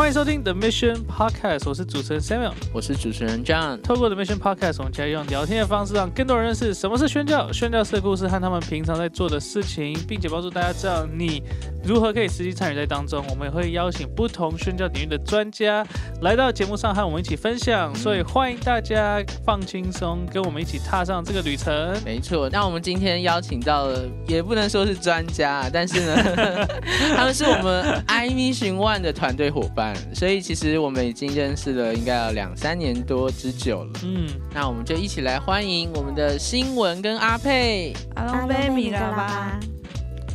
[0.00, 2.52] 欢迎收听 The Mission Podcast，我是主持人 Samuel。
[2.72, 3.78] 我是主持人 John。
[3.82, 11.42] 透过 The Mission Podcast，我们将用聊天的方式，让更多人认识什么是宣教、宣教师的故事和他们平常在做的事情，并且帮助大家知道你
[11.84, 13.22] 如何可以实际参与在当中。
[13.28, 15.86] 我们也会邀请不同宣教领域的专家
[16.22, 21.70] 来到节目上和我们一起分享，所以欢迎大家放轻松，跟我们一起踏上这个旅程。
[22.06, 26.36] 没错，那我们今天邀请到了，也不能说是专家，但是呢，
[27.14, 33.92] 他们是我们 I Mission One 的团队伙伴，所以其实我们已经认识了应该有两三年多之久了。
[34.04, 37.92] 嗯，那我们就一起来欢迎我们的新闻跟阿佩。
[38.16, 39.60] 阿龙阿贝米嘎贝米嘎巴巴，，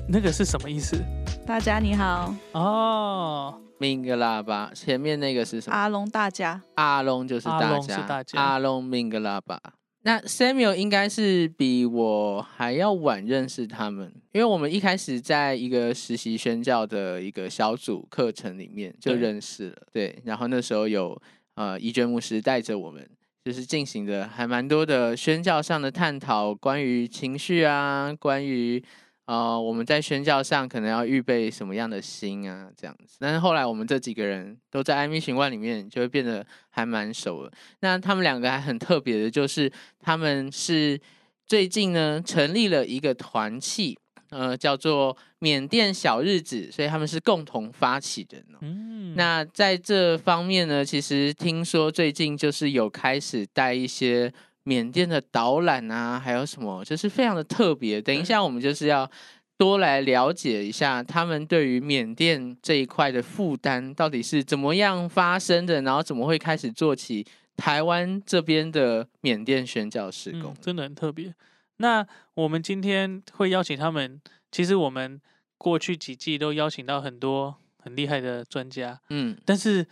[0.07, 0.97] 那个是什么意思？
[1.45, 5.75] 大家你好，哦，命个喇叭，前面那个是什么？
[5.75, 9.59] 阿龙大家，阿龙就是大阿龙家，是大家阿龙命个喇叭。
[10.07, 20.15] 那 Samuel 应该是比我还要晚认识他们，因为我们一开始在一个实习宣教的一个小组课程里面就对认识了，对。
[20.23, 21.19] 然后那时候有
[21.55, 23.03] 呃伊娟牧师带着我们，
[23.43, 28.83] 就是进行的还蛮多的宣教上的探讨，关于情绪啊，关于
[29.25, 33.17] 呃，我们在宣教上可能要预备什么样的心啊，这样子。
[33.19, 37.51] 但是后来我们这几个人都在 I Mission One 里面，就会变得还蛮熟了。
[37.79, 41.01] 那他们两个还很特别的，就是他们是
[41.47, 43.97] 最近呢成立了一个团契，
[44.29, 48.59] 呃，叫做缅甸小日子，所以他们是共同发起人哦。
[48.61, 54.31] 嗯，那在这方面呢，其实听说最近就是有开始带一些
[54.65, 58.01] 缅甸的导览啊，还有什么，就是非常的特别。
[58.01, 59.09] 等一下，我们就是要
[59.57, 70.57] 多来了解一下他们对于缅甸这一块的负担到底是怎么样发生的，然后怎么会开始做起台湾这边的缅甸宣教施工嗯。
[70.59, 71.33] 真的很特别。
[71.77, 74.19] 那我们今天会邀请他们，
[74.51, 75.21] 其实我们
[75.57, 79.85] 过去几季都邀请到很多很厉害的专家，嗯，但是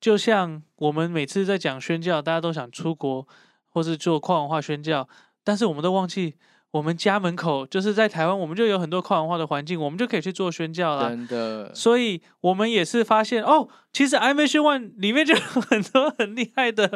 [0.00, 3.26] 就像我们每次在讲宣教，大家都想出国
[3.70, 5.08] 或是做跨文化宣教，
[5.42, 6.36] 但是我们都忘记。
[6.72, 11.08] 我们家门口就是在台湾，我们就有很多跨文化的环境，我们就可以去做宣教啦。
[11.08, 16.88] 真的，所以我们也是发现哦，其实 I Mission One 里面就有很多很厉害的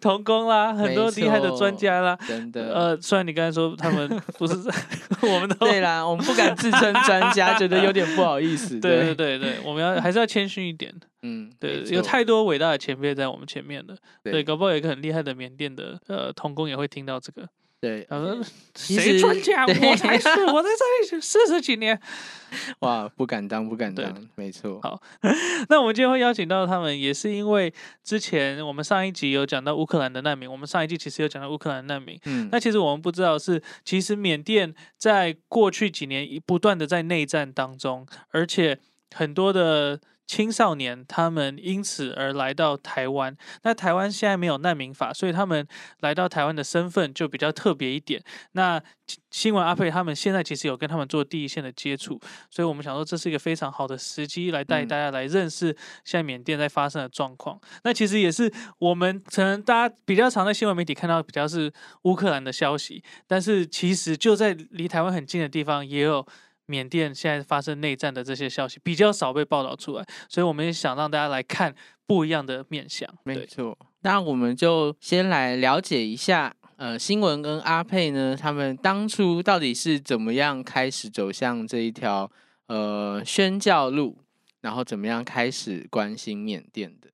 [0.00, 2.16] 童工啦，很多厉害的专家啦。
[2.26, 4.54] 真的，呃，虽然你刚才说他们不是，
[5.26, 8.78] 我们都对啦，我们不敢自称专家，觉得有点不好意思。
[8.80, 10.94] 对对对对，我们要还是要谦虚一点。
[11.22, 13.96] 嗯，对，有太多伟大的前辈在我们前面了。
[14.22, 17.48] 对对，搞不好有一个很厉害的缅甸的呃童工也会听到这个。
[17.78, 18.40] 对他说
[18.74, 19.66] ：“其谁实专家？
[19.66, 22.00] 我才是，我在这里四十几年。
[22.80, 24.80] ”哇，不敢当，不敢对当，没错。
[24.82, 25.00] 好
[25.68, 27.72] 那我们今天会邀请到他们，也是因为
[28.02, 32.18] 之前我们上一集有讲到乌克兰的难民，我们上一季其实有讲到乌克兰的难民。
[32.24, 38.78] 嗯，那其实我们不知道是，其实缅甸在过去几年一不断的在内战当中，而且
[39.14, 43.36] 很多的青少年他们因此而来到台湾。
[43.62, 45.66] 那台湾现在没有难民法，所以他们
[46.00, 48.22] 来到台湾的身份就比较特别一点。
[48.52, 48.82] 那
[49.30, 52.20] 新闻阿佩他们现在其实有跟他们做第一线的接触，
[52.50, 55.66] 所以我们想说这是一个非常好的时机来带嗯大家来认识
[56.04, 57.60] 现在缅甸在发生的状况。
[57.84, 61.72] 那其实也是我们可能大家比较常在新闻媒体看到比较是
[62.02, 66.26] 乌克兰的消息，但是其实就在离台湾很近的地方也有。
[66.66, 71.74] 缅甸现在发生内战的这些消息比较少被报道出来，所以我们也想让大家来看
[72.06, 73.08] 不一样的面相。
[73.24, 73.76] 没错。
[74.02, 82.30] 那我们就先来了解一下，呃，新闻跟阿佩呢，他们当初到底是怎么样开始走向这一条
[82.68, 84.18] 呃宣教路，
[84.60, 87.08] 然后怎么样开始关心缅甸的。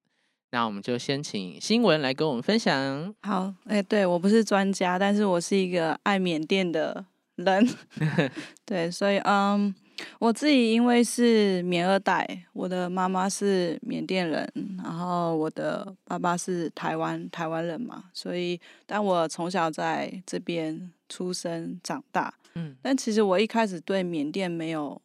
[0.50, 3.14] 那我们就先请新闻来跟我们分享。
[3.22, 7.02] 好，哎、对我不是专家，但是我是一个爱缅甸的
[7.36, 7.68] 人，
[8.64, 9.74] 对，所以嗯，
[10.18, 14.50] 我自己因为是缅二代，我的妈妈是缅甸人，
[14.82, 25.00] 然后我的爸爸是台湾台湾人嘛，所以但我从小在这边出生长大，嗯但其实我一开始对缅甸没有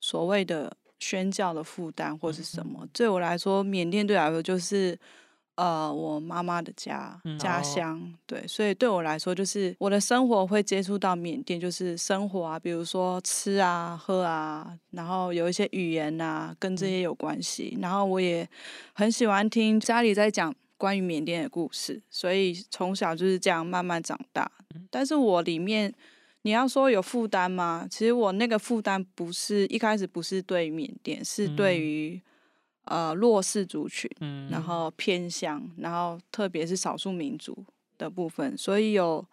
[0.00, 2.86] 所谓的宣教的负担或是什么。
[2.92, 4.96] 对我来说，缅甸对我来说就是
[5.56, 17.76] 呃我妈妈的家、嗯家哦乡，对，所以对我来说就是我的生活会接触到缅甸，就是生活啊，比如说吃啊、喝啊，然后有一些语言啊跟这些有关系。
[17.80, 18.48] 然后我也
[18.92, 20.54] 很喜欢听家里在讲。
[20.78, 24.50] 关于缅甸的故事，所以从小就是这样慢慢长大。
[24.90, 25.94] 但是我里面
[26.42, 27.86] 你要说有负担吗？
[27.88, 32.22] 其实我那个负担不是一开始不是对缅甸，是对嗯于、
[32.84, 37.64] 呃弱势族群，嗯，然后偏乡，然后特别是少数民族
[37.98, 39.24] 的部分，所以有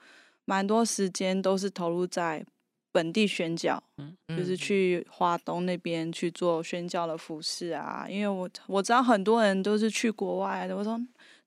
[0.46, 2.46] 蛮多时间都是投入在
[2.92, 8.06] 本地宣教，嗯就是嗯去华东那边去做宣教的服饰啊。
[8.10, 11.00] 因为我我知道很多人都是去国外的，我说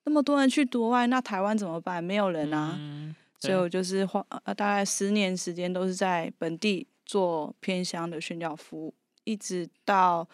[0.04, 2.02] 那么多人去国外，那台湾怎么办？
[2.02, 2.74] 没有人啊。
[2.78, 8.94] 嗯所以我就是花呃大概十年时间都是在本地做偏乡的宣教服务，
[9.24, 10.24] 一直到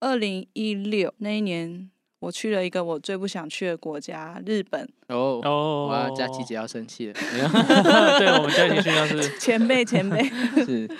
[0.00, 1.90] 二零一六那一年，
[2.20, 4.88] 我去了一个我最不想去的国家——日本。
[5.08, 7.12] 哦，哦，哇，佳琪姐要生气了，
[8.18, 10.22] 对我们家庭训教是前辈，前辈，
[10.64, 10.88] 是。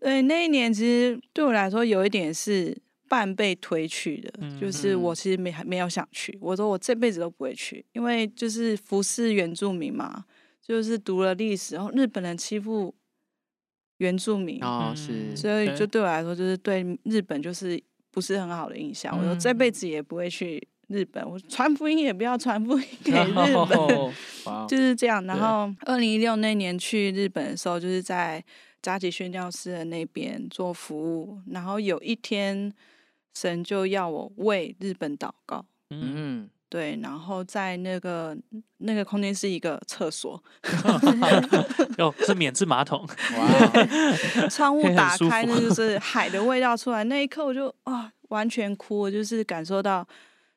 [0.00, 2.76] 对那一年其实对我来说有一点是
[3.08, 5.00] 半被推去的，就是嗯。
[5.00, 10.24] 我其实没还没有想去，我说我这辈子都不会去，因为就是服侍原住民嘛，
[10.60, 12.94] 就是读了历史，然后日本人欺负
[13.98, 15.36] 原住民，哦，嗯是。
[15.36, 17.80] 所以就对我来说，就是对日本就是
[18.14, 19.14] 不是很好的印象。
[19.18, 23.78] 我说这辈嗯子也不会去日本，我传福音也不要传福音 给日本，
[24.68, 25.22] 就是这样。
[25.26, 28.42] 然对后二零一六那年去日本的时候，就是在
[28.80, 32.72] 扎吉宣教师的那边做服务，然后有一天
[33.34, 35.64] 神就要我为日本祷告。
[35.90, 38.36] 嗯，嗯，对，然后在那个
[38.78, 40.42] 那个空间是一个厕所，
[41.98, 47.04] 哦，是免治马桶，哇哦， 窗户打开，那就是海的味道出来。
[47.04, 50.04] 那一刻我就啊，完全哭，我就是感受到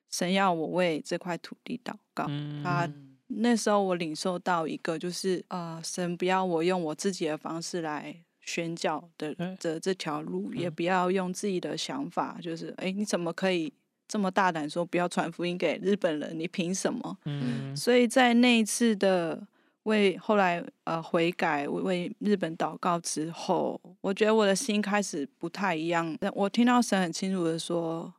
[0.09, 2.25] 神要我为这块土地祷告。
[2.29, 2.89] 嗯，他
[3.27, 13.71] 那时候我领受到一个，就是呃，神不要我用我自己的方式来宣教的对这这条路，也嗯不要用自己的想法，就是哎，你怎么可以
[14.07, 16.39] 这么大胆说不要传福音给日本人？
[16.39, 17.17] 你凭什么？
[17.25, 19.45] 嗯所以在那一次的
[19.83, 26.17] 为后来呃悔改为为日本祷告之后，我觉得我的心开始不太一样。
[26.33, 28.13] 我听到神很清楚的说，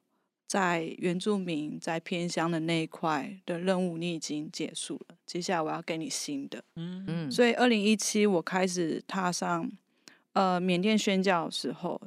[0.47, 6.65] 在原住民在偏乡的那一块的任务你已经结束了，接下来我要给你新的。
[6.77, 9.71] 嗯嗯，所以二零一七我开始踏上
[10.33, 12.01] 呃缅甸宣教的时候，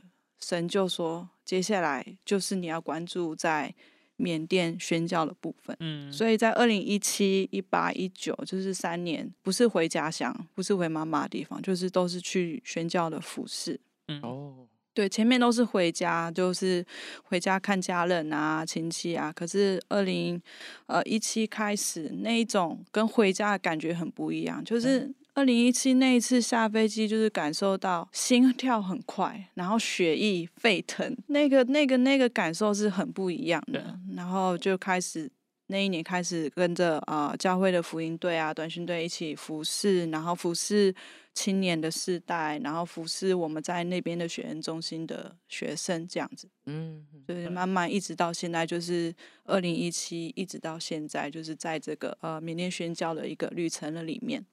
[0.43, 3.73] 神就说，接下来就是你要关注在
[4.17, 5.75] 缅甸宣教的部分。
[5.79, 13.79] 嗯，所以在二零一七、一八、一九，就是三年，不是回家乡，不是回妈妈的地方，就是都是去宣教的服饰。
[14.07, 16.85] 嗯哦，对，前面都是回家，就是
[17.23, 19.31] 回家看家人啊、亲戚啊。
[19.31, 20.41] 可是二零
[20.87, 24.63] 呃一七开始，那一种跟回家的感觉很不一样。
[24.63, 33.97] 就是二零一七那一次下飞机，就是感受到心跳很快，然后血液沸腾，那个、那个、那个感受是很不一样的。
[34.15, 35.31] 然后就开始
[35.67, 40.93] 那一年开始跟着啊、呃教会的福音队啊、短训队一起服侍，然后服侍
[41.33, 54.45] 青年的世代，然后服侍我们在那边的学员中心的学生，这样子，嗯，就是慢慢一直到现在，就是二零一七一直到现在，就是在这个呃缅甸宣教的一个旅程的里面。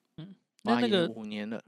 [0.63, 1.63] 那那个五年了，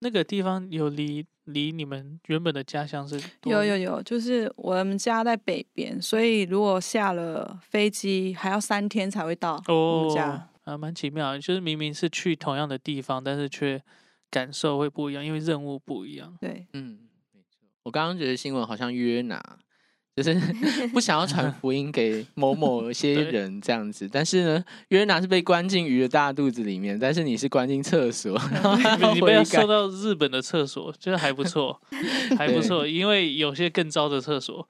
[0.00, 13.82] 那个地方有离离你们原本的家乡是有有有，就是我们家在北边，所以如果下了飞机还要三天才会到我们哦家。，啊，蛮奇妙的，就是明明是去同样的地方，但是却
[14.30, 16.36] 感受会不一样，因为任务不一样。
[16.40, 17.00] 对，嗯，
[17.32, 17.60] 没错。
[17.82, 19.58] 我刚刚觉得新闻好像约拿，
[20.16, 20.34] 就是
[20.92, 28.38] 不想要传福音给某某些 人这样子，但是呢，约拿是被关进鱼的大肚子里面，但是你是关进厕所，
[29.14, 31.80] 你被送到日本的厕所，就是还不错，
[32.38, 34.68] 还不错，因为有些更糟的厕所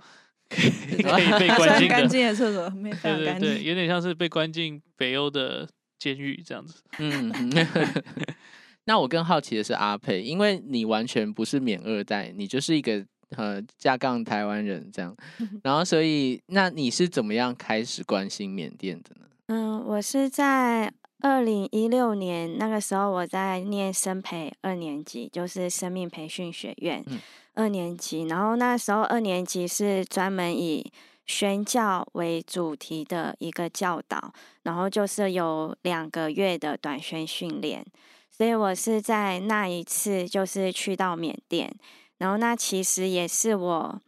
[0.49, 0.70] 可 以
[1.02, 3.64] 可以被关进干，净的厕所，没非对对对，常干净。
[3.64, 6.82] 有点像是被关进北欧的监狱这样子。
[6.98, 7.32] 嗯，
[8.86, 13.05] 那我更好奇的是阿佩，因为你完全不是免二代，你就是一个
[13.36, 15.17] 呃架杠台湾人这样，
[15.62, 19.26] 然后所以那你是怎么样开始关心缅甸的呢？
[19.46, 27.19] 嗯，我是在二零一六年那个时候，我在念生培二年级，就是生命培训学院、嗯
[27.56, 28.24] 二年级。
[28.24, 30.91] 然后那时候二年级是专门以
[31.24, 34.32] 宣教为主题的一个教导，
[34.64, 37.86] 然后就是有两个月的短宣训练。
[38.29, 41.72] 所以我是在那一次就是去到缅甸，
[42.24, 44.00] 然后那其实也是我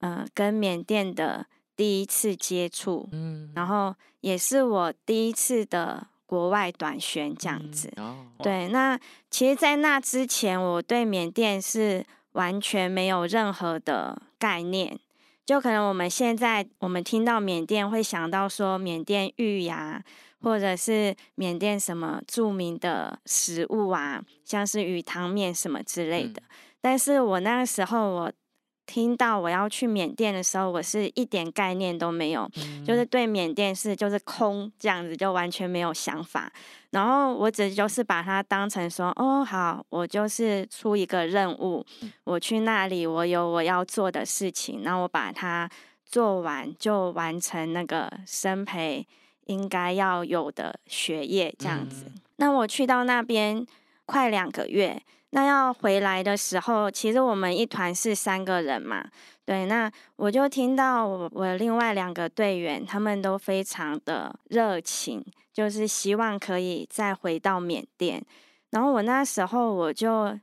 [0.00, 7.90] 呃跟缅甸的第一次接触，嗯然后也是我第一次的国外短宣这样嗯子。
[7.96, 15.00] 哦，对，那其实，在那之前，我对缅甸是完全没有任何的概念。
[15.46, 20.04] 就可能我们现在我们听到缅甸会想到说缅甸玉呀、
[20.42, 26.42] 或者是缅甸什么著名的食物啊，像是鱼汤面什么之类的。
[26.84, 28.32] 但是我那个时候我
[28.84, 32.46] 听到我要去缅甸的时候，我是一点概念都没有，
[32.86, 36.52] 就是嗯对缅甸是就是空这样子，就完全没有想法。
[36.90, 41.82] 然后我只就是把它当成说，哦，好，我就是出一个任务，
[42.24, 45.66] 我去那里，我有我要做的事情，然后我把它
[46.04, 49.06] 做完，就完成那个生培
[49.46, 52.04] 应该要有的学业这样子。
[52.08, 53.64] 嗯那我去到那边
[54.06, 55.00] 快两个月，
[55.34, 59.04] 那要回来的时候，其实我们一团是三个人嘛，
[59.44, 68.24] 对，那我就听到我我另外两个队员，他们都非常的热情，就是希望可以再回到缅甸。
[68.70, 70.38] 然后我那时候我就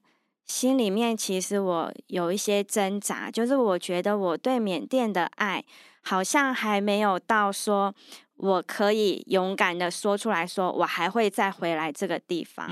[0.45, 5.63] 心里面其实我有一些挣扎，就是我觉得我对缅甸的爱
[6.01, 7.95] 好像还没有到说
[8.35, 12.67] 我可以勇敢的说出来说我还会再回来这个地方。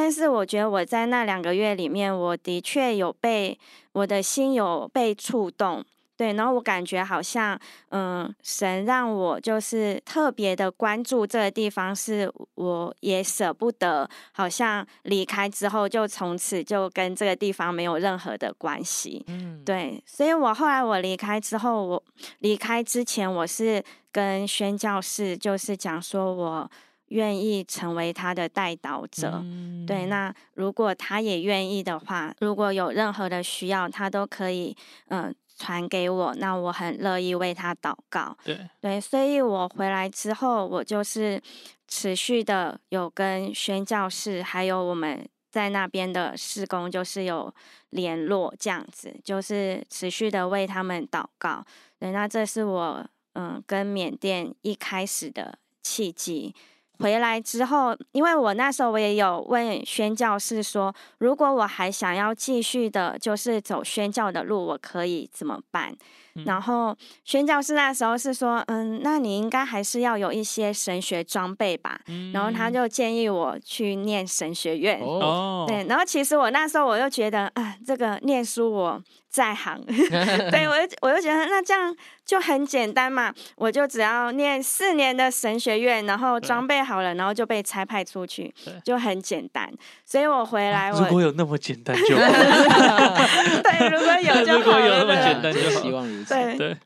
[0.00, 3.58] 但是我觉得我在那两个月里面，我的确有被
[3.90, 5.84] 我的心有被触动，
[6.16, 22.02] 对，然后我感觉好像，嗯，神让我就是特别的关注这个地方，是我也舍不得，好像离开之后就从此就跟这个地方没有任何的关系，嗯，对，所以我后来我离开之后，我
[22.38, 26.70] 离开之前，我是跟宣教士就是讲说我
[27.08, 29.40] 愿意成为他的带导者。
[29.42, 34.76] 嗯对，那如果他也愿意的话，如果有任何的需要，他都可以
[35.08, 38.36] 嗯、呃传给我，那我很乐意为他祷告。
[38.44, 41.42] 对，对，所以我回来之后，我就是
[41.88, 47.52] 持续的有跟宣教士，还有我们在那边的施工，就是有
[47.90, 51.64] 联络，这样子，就是持续的为他们祷告。
[51.98, 56.54] 对，那这是我嗯跟缅甸一开始的契机。
[56.98, 65.96] 回来之后，因为我那时候我也有问宣教士说，如果我还想要继续的，就是走宣教的路，我可以怎么办？
[66.38, 66.44] 嗯。
[66.46, 72.00] 然后宣教师那时候是说，嗯，那你应该还是要有一些神学装备吧。
[72.32, 72.72] 然后他嗯。
[72.78, 75.00] 就建议我去念神学院。
[75.00, 88.52] 哦，哦，对，然后其实我那时候我又觉得啊，这个念书我在行， 对 我就我就觉得那这样就很简单嘛，我就只要念四年的神学院，然后装备好了，然后就被差派出去，
[88.84, 89.70] 就很简单。
[90.04, 92.22] 所以我回来我如果有那么简单就好，
[93.62, 95.24] 对如果有就如果好了，有那么对。
[95.24, 96.27] 简单就希望如此。
[96.28, 96.76] 对对，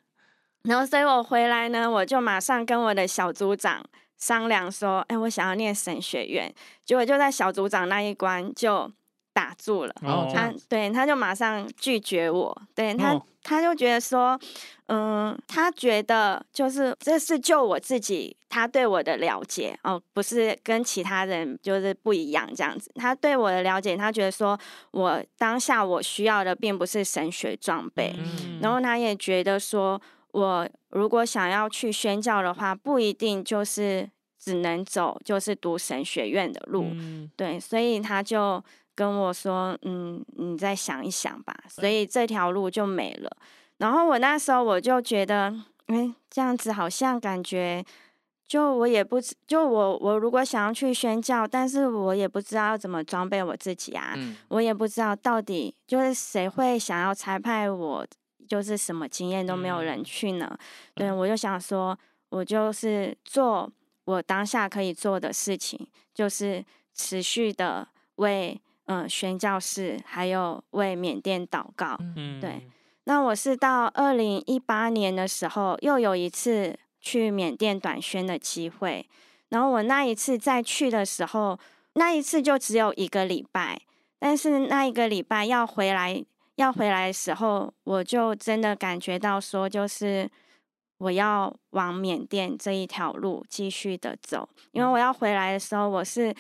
[0.63, 3.85] 然后，所以我回来呢，我就马上跟我的小组长
[4.17, 8.91] 商量说：“哎，我想要念神学院。”结果就在小组长那一关就
[9.33, 9.95] 打住了。
[10.01, 10.31] 他哦。
[10.33, 13.23] 他对他就马上拒绝我，对他、哦。
[13.45, 14.39] 他就觉得说，
[14.87, 22.89] 嗯，他觉得就是这是就我自己他对我的了解哦，不是跟其他人就是不一样这样子。
[22.95, 24.57] 他对我的了解，他觉得说
[24.93, 28.61] 我当下我需要的并不是神学装备，嗯。
[28.63, 34.09] 然后他也觉得说，我如果想要去宣教的话，不一定就是
[34.39, 37.29] 只能走就是读神学院的路，嗯。
[37.37, 38.63] 对，所以他就
[38.95, 41.57] 跟我说，嗯，你再想一想吧。
[41.69, 43.31] 所以这条路就没了。
[43.79, 45.55] 然后我那时候我就觉得，
[45.87, 47.85] 哎，这样子好像感觉。
[48.45, 58.07] 就我也不知，就我我如果想要去宣教，但是我也不知道要怎么装备我自己啊，嗯，我也不知道到底就是谁会想要裁派我，
[58.47, 60.55] 就是什么经验都没有人嗯去呢。
[60.93, 63.73] 对，我就想说，我就是做
[64.05, 71.97] 我当下可以做的事情，就是持续的为嗯宣教士还有为缅甸祷告。
[72.17, 72.67] 嗯对
[73.05, 79.09] 那我是到二零一八年的时候，又有一次去缅甸短宣的机会，
[79.49, 81.59] 然后我那一次再去的时候，
[81.95, 83.81] 那一次就只有一个礼拜，
[84.21, 86.25] 但是那一个礼拜要回来
[86.55, 90.31] 要回来的时候，我就真的感觉到说，就是
[90.99, 96.33] 我要往缅甸这一条路继续的走，因为我要回来的时候，我是。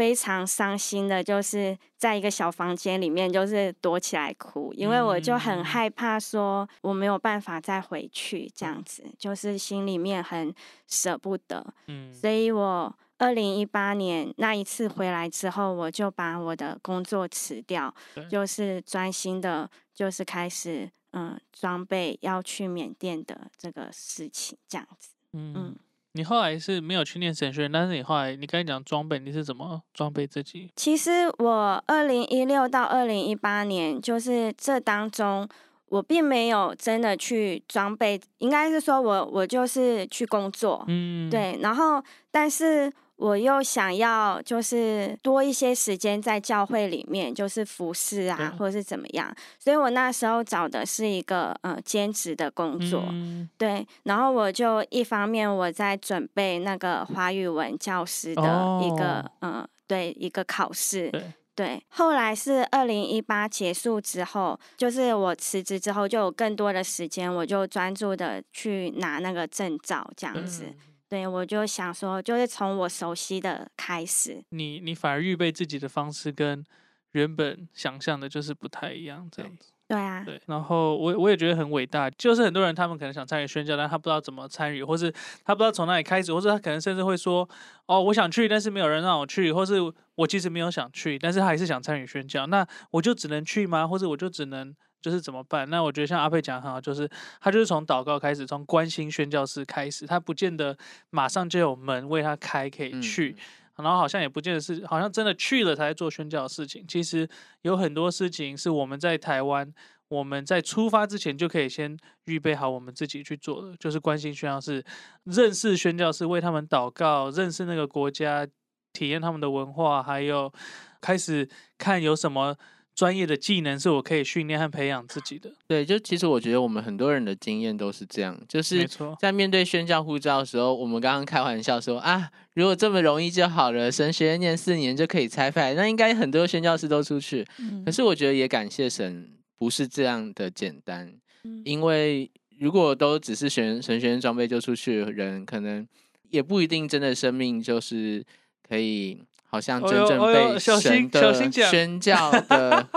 [0.00, 10.54] 非常伤心的，就是在一个小房间里面，就是躲起来哭，因为我就很嗯害怕说我没有办法再回去，这样子，就是心里面很
[10.86, 11.74] 舍不得。
[11.88, 17.94] 嗯所以我二零一八年那一次回来之后，我就把我的工作辞掉，
[18.30, 25.10] 就是专心的，就是开始嗯装备要去缅甸的这个事情，这样子。
[25.34, 25.76] 嗯嗯，
[26.12, 30.68] 你后来是没有去念神学院，但是你后来你刚才讲装备，你是怎么装备自己？
[30.74, 35.48] 其实我二零一六到二零一八年，就是这当中，
[35.88, 53.48] 我并没有真的去装备，应该是说我我就是去工作，嗯，，对，然后但是我又想要就是多一些时间在教会里面，就是服侍啊，或者是怎么样，所以我那时候找的是一个呃兼职的工作，嗯。
[53.58, 58.42] 对，然后我就一方面我在准备那个华语文教师的
[58.82, 61.22] 一个、哦呃对一个考试，对。
[61.52, 70.64] 对，后来是二零一八结束之后，就是我辞职之后，就有更多的时间，我就专注的去拿那个证照，这样子。
[70.64, 70.76] 嗯
[71.10, 74.44] 对，我就想说，就是从我熟悉的开始。
[74.50, 76.64] 你你反而预备自己的方式跟
[77.12, 79.72] 原本想象的就是不太一样，这样子。
[79.88, 85.12] 对啊，对，然后我我也觉得很伟大，就是很多人他们可能想参与宣教，但他不知道怎么参与，或是
[85.44, 87.48] 他不知道从哪里开始，或是他可能甚至会说，
[87.86, 89.78] 哦，我想去，但是没有人让我去，或是
[90.14, 93.88] 我其实没有想去，但是他还是想参与宣教，那我就只能去吗？
[93.88, 95.68] 或者我就只能就是怎么办？
[95.70, 97.08] 那我觉得像阿佩讲的很好，就是
[97.40, 100.76] 他就是从祷告开始，从关心宣教士开始，他不见得
[101.10, 103.36] 马上就有门为他开可以嗯去。
[103.76, 106.84] 然后好像也不见得是，好像真的去了才做宣教的事情。
[106.86, 107.26] 其实
[107.62, 109.72] 有很多事情是我们在台湾，
[110.08, 114.84] 我们在出发之前就可以先预备好我们自己去做的，就是关心宣教士，
[115.24, 118.46] 认识宣教士，为他们祷告，认识那个国家，
[118.92, 120.52] 体验他们的文化，还有
[121.00, 122.54] 开始看有什么
[123.00, 125.50] 专业的技能是我可以训练和培养自己的。
[125.66, 128.86] 对，就其实我觉得我们很多人的经验都是这样，就是，
[129.18, 137.46] 在面对宣教护照的时候，我们刚刚开玩笑说啊，如果这么容易就好了，神学院念四年就可以拆派，那应该很多宣教师都出去。
[137.58, 141.10] 嗯可是我觉得也感谢神，不是这样的简单，
[141.44, 145.88] 嗯因为如果都只是选神学院装备就出去的人，可能
[146.28, 148.22] 也不一定真的生命就是
[148.68, 149.22] 可以。
[149.50, 152.86] 好像真正被神的宣教的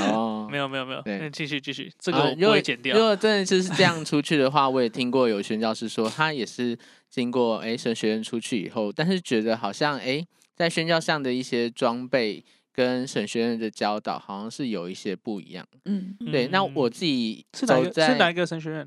[0.00, 3.02] 哦，没有没有没有，对那继续继续，这个啊我如果不会剪掉如。
[3.02, 10.22] 果真的就是这样出去的话，我也听过有宣教师说，他也是经过哎神学院出去以后，但是觉得好像哎
[10.54, 15.66] 在宣教上的一些装备跟神学院的教导好像是有一些不一样。
[15.86, 18.86] 嗯，对，那嗯我自己是哪一个走在是哪一个神学院？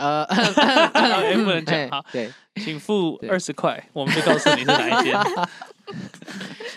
[0.00, 0.26] 呃，
[1.44, 5.14] 不能讲好对，请付二十块，我们就告诉你是哪一间。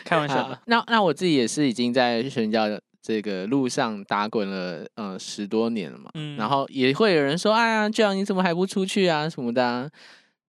[0.03, 2.65] 开玩笑，那那我自己也是已经在宣教
[3.01, 9.89] 这个路上打滚了呃十多年了嘛，嗯然后也会有人说，哎呀，这样你怎么还不出去啊什么的、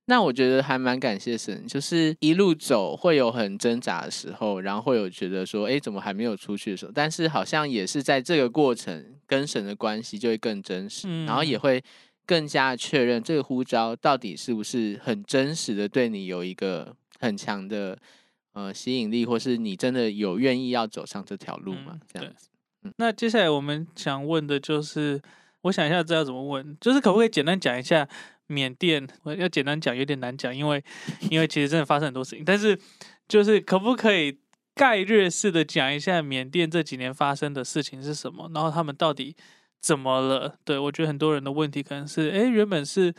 [0.06, 11.82] 那我觉得还蛮感谢神，就是一路走会有很挣扎的时候，然后会有觉得说，哎，怎么还没有出去的时候，但是好像也是在这个过程跟神的关系就会更真实，然后也会
[12.26, 17.98] 更加确认这个呼召到底是不是很真实的对你有一个很强的
[18.52, 22.00] 呃吸引力，或是你真的有愿意要走上这条路吗嗯？
[22.12, 22.48] 这样子。
[22.96, 25.20] 那接下来我们想问的就是，
[25.62, 28.06] 我想一下知道怎么问，就是可不可以简单讲一下
[28.46, 29.08] 缅甸？
[29.22, 30.84] 我要简单讲有点难讲，因为
[31.30, 32.78] 因为其实真的发生很多事情，但是
[33.26, 34.38] 就是可不可以
[34.74, 39.34] 概略式的讲一下缅甸这几年发生的事情是什么，然后他们到底
[39.84, 40.56] 怎么了？
[40.64, 43.14] 对我觉得很多人的问题可能是，诶，原本是。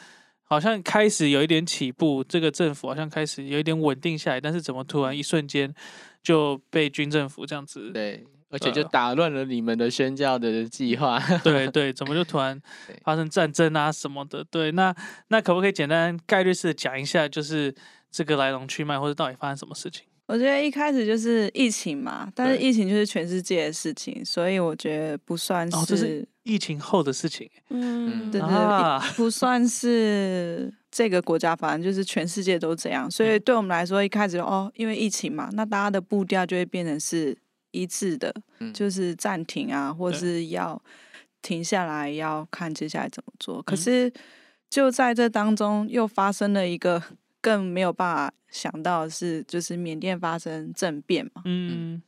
[0.47, 5.73] 好像开始有一点起步，这个政府好像开始有一点稳定下来，但是怎么突然一瞬间
[6.21, 11.19] 就被军政府这样子对，而且就呃打乱了你们的宣教的计划。
[11.43, 14.43] 对对，怎么就突然 对发生战争啊什么的？
[14.43, 14.95] 对，那
[15.29, 17.73] 那可不可以简单概率式的讲一下，就是
[18.11, 20.03] 这个来龙去脉，或者到底发生什么事情？
[20.27, 33.09] 我觉得一开始就是疫情嘛，但是疫情就是全世界的事情，所以我觉得不算哦这是疫情后的事情，嗯，对对啊，不算是这个国家，反正就是全世界都这样。
[33.09, 37.35] 所以对我们来说，一开始哦，因为疫情嘛，那大家的步调就会变成是
[37.71, 40.79] 一致的，嗯就是暂停啊，或对是要
[41.41, 43.61] 停下来，要看接下来怎么做。
[43.63, 44.13] 可嗯是
[44.69, 47.01] 就在这当中，又发生了一个
[47.41, 51.41] 更没有办法想到的是，就是缅甸发生政变嘛。
[51.45, 52.01] 嗯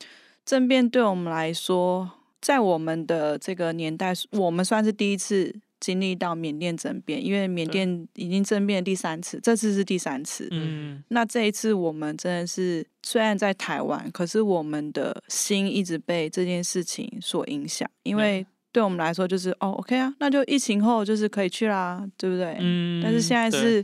[0.45, 2.09] 政变对我们来说，
[2.41, 10.47] 在我们的这个年代，我们算是第一次经历到缅甸政变，因为缅甸已经政变第三次，这次是第三次。
[10.51, 11.03] 嗯。
[11.09, 18.83] 那这一次我们真的是虽然在台湾，可是我们的心一直被这件事情所影响，因为对。
[18.83, 22.57] 我们来说就是哦，OK 啊，那就疫情后就是可以去啦，对不对？
[22.59, 23.83] 嗯，但是现在是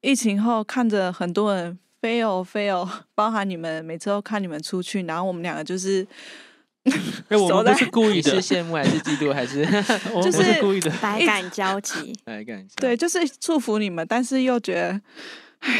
[0.00, 6.06] 疫情后，看着很多人 fail fail，包含你们每次都看你们出去，然后我们两个就是
[7.28, 9.62] 哎，我们不是故意的 是，羡慕还是嫉妒还是
[10.14, 12.14] 我们不就是是故意的，百感交集。
[12.24, 12.74] 百感觉？
[12.76, 15.00] 对，就是祝福你们，但是又觉得，
[15.60, 15.72] 唉，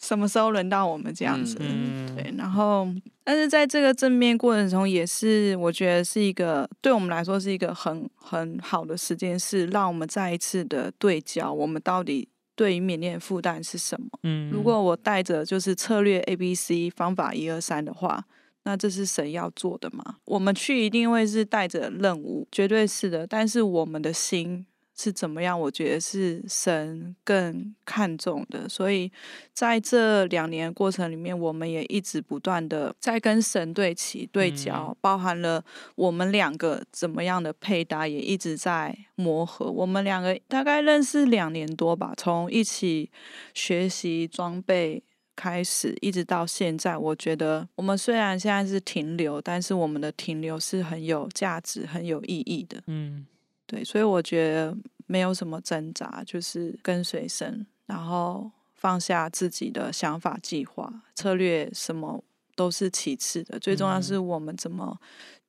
[0.00, 1.56] 什么时候轮到我们这样子？
[1.60, 2.88] 嗯对，然后，
[3.22, 14.06] 但是在这个正面过程中，也是我觉得是一个对我们来说是一个很很好的时间，是让我们再一次的对焦，我们到底对于缅甸的负担是什么。
[14.22, 18.24] 嗯，如果我带着就是策略 A、B、C 方法一二三的话，
[18.64, 20.16] 那这是神要做的吗？
[20.24, 23.26] 我们去一定会是带着任务，绝对是的。
[23.26, 24.64] 但是我们的心
[24.96, 25.60] 是怎么样？
[25.60, 28.66] 我觉得是神更看重的。
[28.66, 29.12] 所以
[29.52, 35.62] 在这两年过程里面，我们也一直不断的在跟神对齐、对焦，包含了
[35.94, 39.70] 我们两个怎么样的配搭，也一直在磨合。
[39.70, 43.10] 我们两个大概认识两年多吧，从一起
[43.52, 45.02] 学习装备。
[45.36, 52.82] 开始一直到现在，我觉得我们虽然现在是停留，但是我们的停留是很有价值、很有意义的。
[52.86, 53.26] 嗯，
[53.66, 62.22] 对，所以我觉得没有什么挣扎，就是跟随神，然后放下自己的想法、计划、策略，什么
[62.54, 63.58] 都是其次的。
[63.58, 64.98] 最重要是我们怎么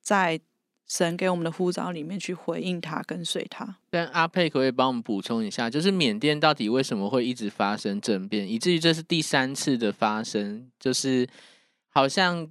[0.01, 0.39] 在。
[0.87, 3.77] 神给我们的呼召里面去回应他，跟随他。
[3.89, 11.27] 但阿佩可以帮我们补充一下，就是缅甸到底为什么会一直发生政变，以至于这是第三次的发生，就是
[11.89, 12.47] 好像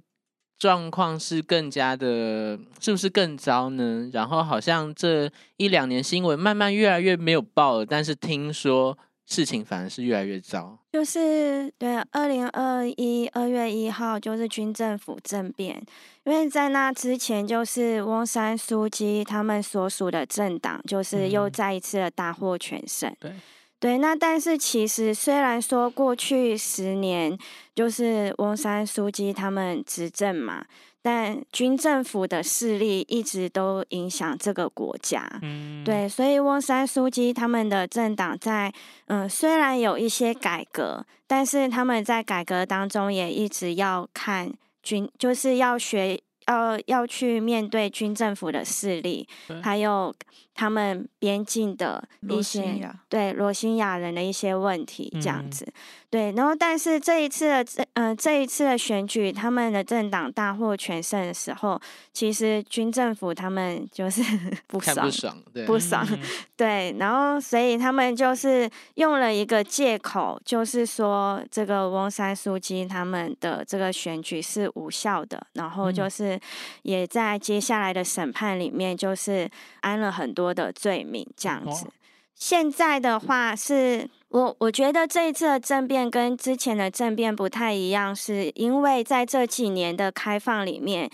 [0.59, 4.09] 状况是更加的，是不是更糟呢？
[4.13, 8.97] 然后好像这一两年新闻慢慢越来越没有报了，但是听说。
[9.25, 15.83] 事情反而是越来越糟，就是对，二零二一二月一号就是军政府政变，
[16.23, 23.33] 因为在那之前就是翁山书记他们所属的政党就是又再一次的大获全胜，对。
[23.77, 27.37] 对，那但是其实虽然说过去十年
[27.75, 30.65] 就是翁山书记他们执政嘛。
[31.05, 38.73] 但军政府的势力一直都影响这个国家，嗯，对，所以翁山书记他们的政党在，
[39.05, 49.27] 嗯，虽然有一些改革，但是他们在改革当中也一直要看军，就是要学，要要去面对军政府的势力，
[49.61, 50.13] 还有
[50.53, 55.67] 他们边境的一些对罗兴亚人的一些问题，这样子。
[56.07, 61.81] 对，然后但是这一次的这呃这一次的选举，他们的政党大获全胜的时候，
[62.13, 64.21] 其实军政府他们就是
[64.65, 66.07] 不爽，不爽，对，不爽，
[66.55, 76.34] 对，然后所以他们就是用了一个借口，就是说这个翁山书记他们的这个选举是无效的，然后就是
[76.83, 79.49] 也在接下来的审判里面就是
[79.81, 81.87] 安了很多的罪名，这样子。
[82.35, 91.09] 现在的话是我我觉得这一次的政变跟之前的政变不太一样，是因为在这几年的开放里面，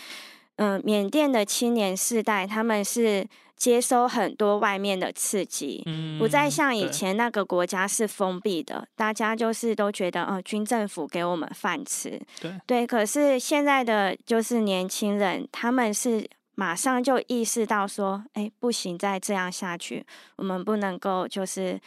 [0.56, 3.28] 嗯，缅甸的青年世代他们是
[3.62, 16.28] 接收很多外面的刺激，嗯不再像以前那个国家是封闭的，大家就是都觉得，哦，军政府给我们饭吃，对对，可是现在的就是年轻人，他们是。
[16.54, 21.80] 马上就意识到说，哎，不行，再这样下去，我们不能够就是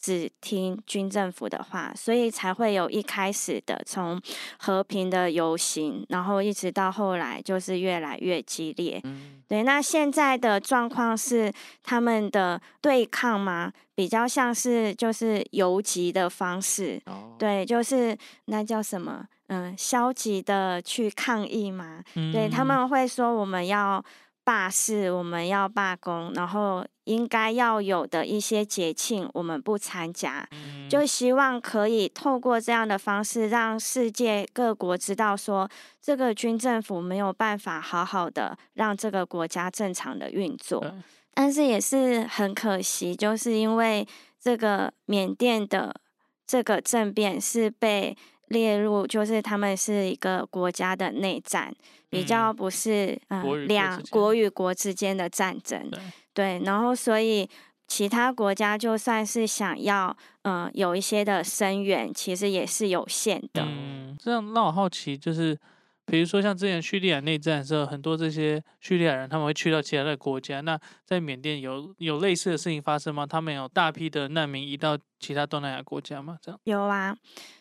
[0.00, 4.20] 只听军政府的话，所以才会有一开始的从
[4.58, 9.02] 和平的游行，然后一直到后来就是越来越激烈。
[9.48, 13.72] 对，那现在的状况是他们的对抗吗？
[13.94, 19.26] 比较像是就是游击的方式，哦对，就是那叫什么？
[19.48, 24.04] 嗯，消极的去抗议嘛，对他们会说我们要
[24.46, 30.48] 罢市，我们要罢工，然后应该要有的一些节庆我们不参加，
[30.88, 35.68] 就希望可以透过这样的方式让世界各国知道说
[36.00, 40.94] 这个军政府没有办法好好的让这个国家正常的运作，
[41.34, 44.06] 但是也是很可惜，就是因为
[44.40, 45.92] 这个缅甸的
[46.46, 48.16] 这个政变是被。
[48.48, 51.74] 列入就是他们是一个国家的内战，
[52.08, 55.90] 比较不是嗯两国与国之间的战争，
[56.32, 57.48] 对，然后所以
[57.88, 63.62] 其他国家就算是想要嗯有一些的声援，其实也是有限的。
[63.62, 65.58] 嗯，这样让我好奇，就是
[66.04, 73.26] 比如说像之前叙利亚内战的时候，很多这些叙利亚人他们会去到其他的国家，那在缅甸有有类似的事情发生吗？
[73.26, 76.38] 他们有大批的难民移到其他东南亚国家吗？
[76.40, 77.16] 这样有啊。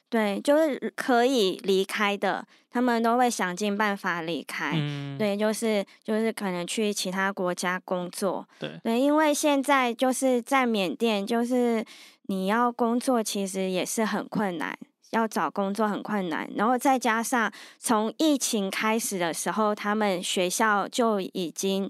[0.09, 4.71] 对，就是可以离开的，他们都会想尽办法离开。
[4.75, 8.47] 嗯，对，就是就是可能去其他国家工作。
[8.59, 11.83] 对，对，因为现在就是在缅甸，就是
[12.27, 14.77] 你要工作其实也是很困难，
[15.09, 16.49] 要找工作很困难。
[16.55, 21.89] 然后再加上从疫情开始的时候，他们学校就已经。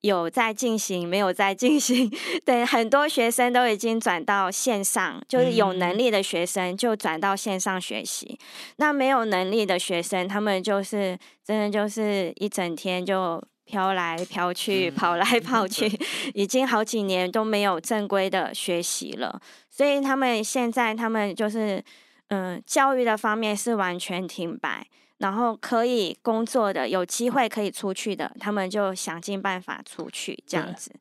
[0.00, 2.10] 有在进行，没有在进行。
[2.44, 8.38] 对，很多学生都已经转到线上，就是有能力的学生就转到线上学习。
[8.76, 15.90] 那没有能力的学生，他们就是真的就是一整天就飘来飘去，嗯跑来跑 去，
[16.34, 19.40] 已经好几年都没有正规的学习了。
[19.68, 21.82] 所以他们现在他们就是，
[22.28, 24.86] 嗯、教育的方面是完全停摆。
[25.18, 30.92] 然后可以工作的，有机会可以出去的，他们就想尽办法出去这样子。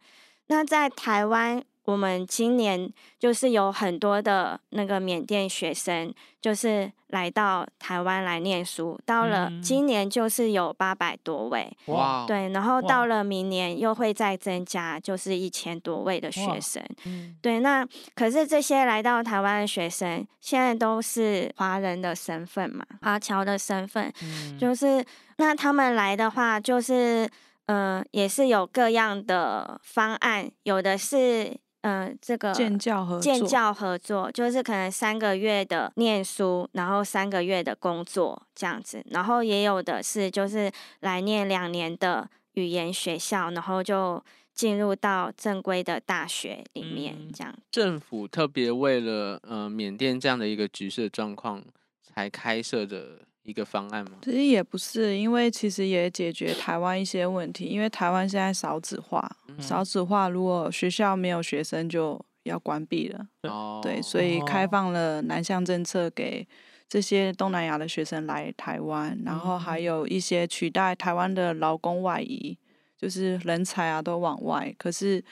[0.47, 8.99] 那在台湾，我们今年就是有很多的那个缅甸学生，就是来到台湾来念书。
[9.05, 9.61] 到了嗯。
[9.61, 16.83] 今年就是有八百多位，哇，哦，对，然后到了明年又会再增加，就是一千多位的学生。
[17.05, 17.35] 嗯。
[17.41, 24.57] 对，那可是这些来到台湾的学生，现在都是华人的身份嘛，华侨的身份，嗯。
[24.57, 25.05] 就是
[25.37, 27.29] 那他们来的话，就是
[27.67, 40.71] 嗯、呃也是有各样的方案，有的是嗯、呃这个建教合作，建教合作，就是可能三个月的念书，然后三个月的工作这样子，然后也有的是就是
[41.01, 47.55] 来念两年的语言学校，然后就进入到正规的大学里面嗯这样。
[47.69, 51.63] 政府特别为了呃缅甸这样的一个局势的状况
[52.01, 54.17] 才开设的一个方案吗？
[54.23, 64.69] 其实也不是，因为其实也解决台湾一些问题，因为台湾现在少子化，少子化如果学校没有学生就要关闭了，对哦，对，所以开哦。
[64.71, 66.47] 放了南向政策给
[66.89, 69.84] 这些东南亚的学生来台湾，然后还嗯。
[69.84, 72.58] 有一些取代台湾的劳工外移，
[72.97, 75.23] 就是人才啊都往外，可是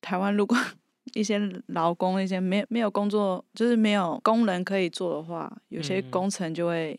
[0.00, 0.56] 台湾如果
[1.14, 6.10] 一些劳工一些没没有工作，就是没有工人可以做的话，有些嗯。
[6.10, 6.98] 工程就会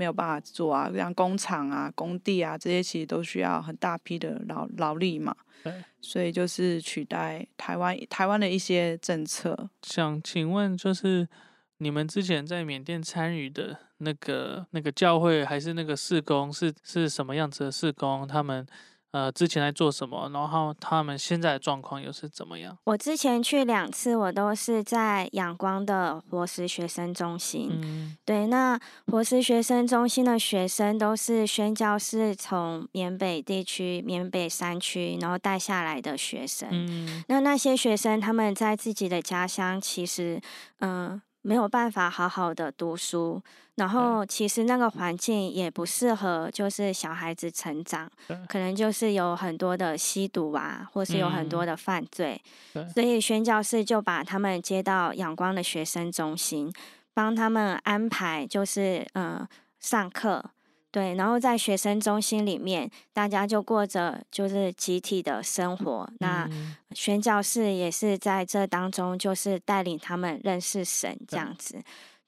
[0.00, 5.36] 没有办法做啊，像工厂啊、工地啊这些，其实都需要很大批的劳劳力嘛。
[5.62, 9.68] 对所以就是取代台湾台湾的一些政策。
[9.82, 11.28] 想请问，就是
[11.76, 18.26] 你们之前在缅甸参与的那个那个教会，还是那个事工，是是什么样子的事工？
[18.26, 18.66] 他们
[19.12, 20.30] 呃之前在做什么？
[20.32, 22.76] 然后他们现在的状况又是怎么样？
[22.84, 27.68] 我之前去两次，我都是在仰光的活石学生中心。
[27.70, 36.68] 嗯对，那活石学生中心的学生都是宣教士从缅北地区、缅北山区，然后带下来的学生。
[36.70, 40.40] 嗯那那些学生他们在自己的家乡，其实
[40.78, 43.42] 嗯、呃没有办法好好的读书，
[43.76, 48.10] 然后其实那个环境也不适合，就是小孩子成长，
[48.48, 51.66] 可能就是有很多的吸毒啊，或是有很多嗯。
[51.68, 52.40] 的犯罪，
[52.72, 52.88] 对。
[52.90, 56.72] 所以宣教士就把他们接到阳光的学生中心，
[57.14, 59.48] 帮他们安排就是呃
[59.78, 60.44] 上课。
[60.90, 66.10] 对，然后在学生中心里面，大家就过着就是集体的生活。
[66.18, 71.80] 那嗯宣教士也是在这当中，就是带领他们认识神这样子。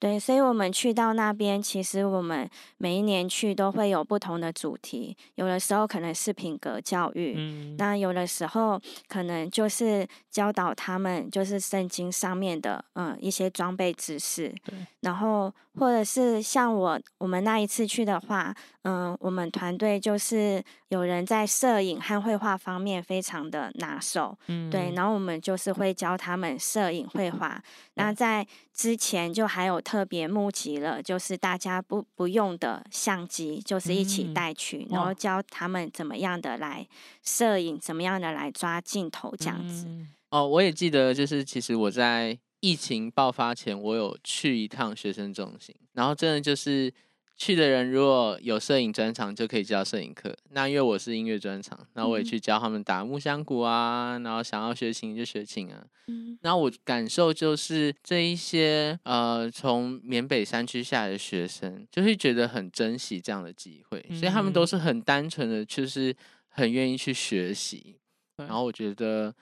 [0.02, 7.76] 对，所以我们去到那边，其实我们每一年去都会有不同的主题，有的时候可能是品格教育，嗯。
[7.78, 27.62] 那有的时候可能就是教导他们，就是圣经上面的嗯一些装备知识对，然后或者是像我我们那一次去的话，嗯，我们团队就是有人在摄影和绘画方面非常的拿手，嗯对，然后我们就是会教他们摄影、绘画。
[27.94, 36.88] 那在之前就还有特别募集了，就是大家不不用的相机，就是一起嗯带去，然哇后教他们怎么样的来
[37.22, 39.84] 摄影，怎么样的来抓镜头这样子。
[39.86, 46.90] 嗯哦，我也记得，就是其实我在疫情爆发前，我有去一趟学生中心，然后真的就是
[47.44, 50.32] 去的人如果有摄影专长，就可以教摄影课。
[50.50, 55.84] 那因为我是音乐专长，那我也嗯去教他们打木箱鼓啊，然后想要学琴就学琴啊。
[56.06, 66.14] 嗯然后我感受就是这一些呃从缅北山区下来的学生，就会觉得很珍惜这样的机会，所以他们都嗯是很单纯的，就是
[66.46, 67.96] 很愿意去学习。
[68.36, 69.34] 然后我觉得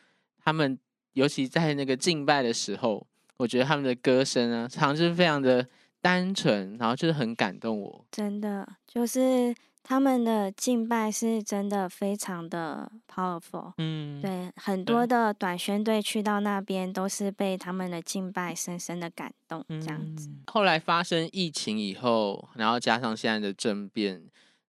[0.42, 0.78] 他们
[1.12, 5.66] 尤其在那个敬拜的时候，我觉得他们的歌声啊，常常是非常的
[6.00, 8.04] 单纯，然后就是很感动我。
[8.10, 13.72] 真的就是他们的敬拜是真的非常的 powerful。
[13.78, 20.28] 嗯对，很多的短宣队去到那边都是被他们的敬拜深深的感动，这样子。
[20.28, 24.22] 嗯后来发生疫情以后，然后加上现在的政变，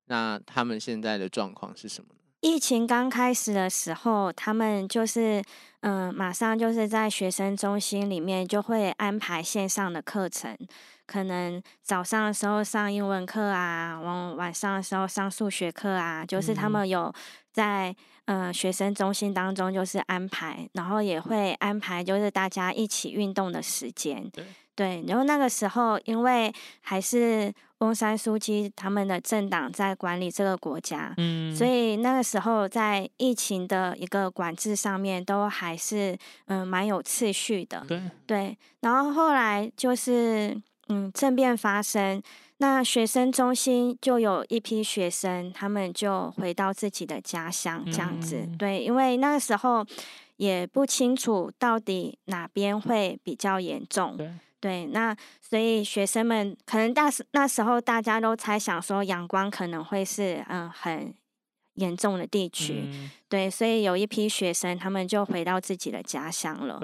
[0.05, 2.19] 那他们现在的状况是什么呢？
[2.41, 5.43] 疫情刚开始的时候，他们就是
[5.81, 10.55] 嗯、呃马上就是在学生中心里面就会安排线上的课程，
[11.11, 17.13] 可能早上的时候上英文课啊，晚晚上的时候上数学课啊，就是他嗯们有
[17.51, 17.93] 在。
[18.25, 24.29] 呃学生中心当中就是安排，然后也会安排就是大家一起运动的时间。
[24.29, 37.83] 对对，然后那个时候因为还是翁山书记他们的政党在管理这个国家，嗯，所以那个时候在疫情的一个管制上面都还是嗯蛮有次序的。
[37.87, 40.55] 对，对，然后后来就是
[40.89, 42.21] 嗯政变发生，
[42.57, 48.37] 那学生中心就有一批学生，他们就回到自己的家乡这样子。
[48.37, 49.85] 嗯对，因为那个时候
[50.37, 54.17] 也不清楚到底哪边会比较严重。
[54.17, 61.13] 对，对，那所以学生们可能大时那时候大家都猜想说阳光可能会是嗯很
[61.75, 62.83] 严重的地区。
[62.85, 66.79] 嗯对，所以有一批学生他们就回到自己的家乡了。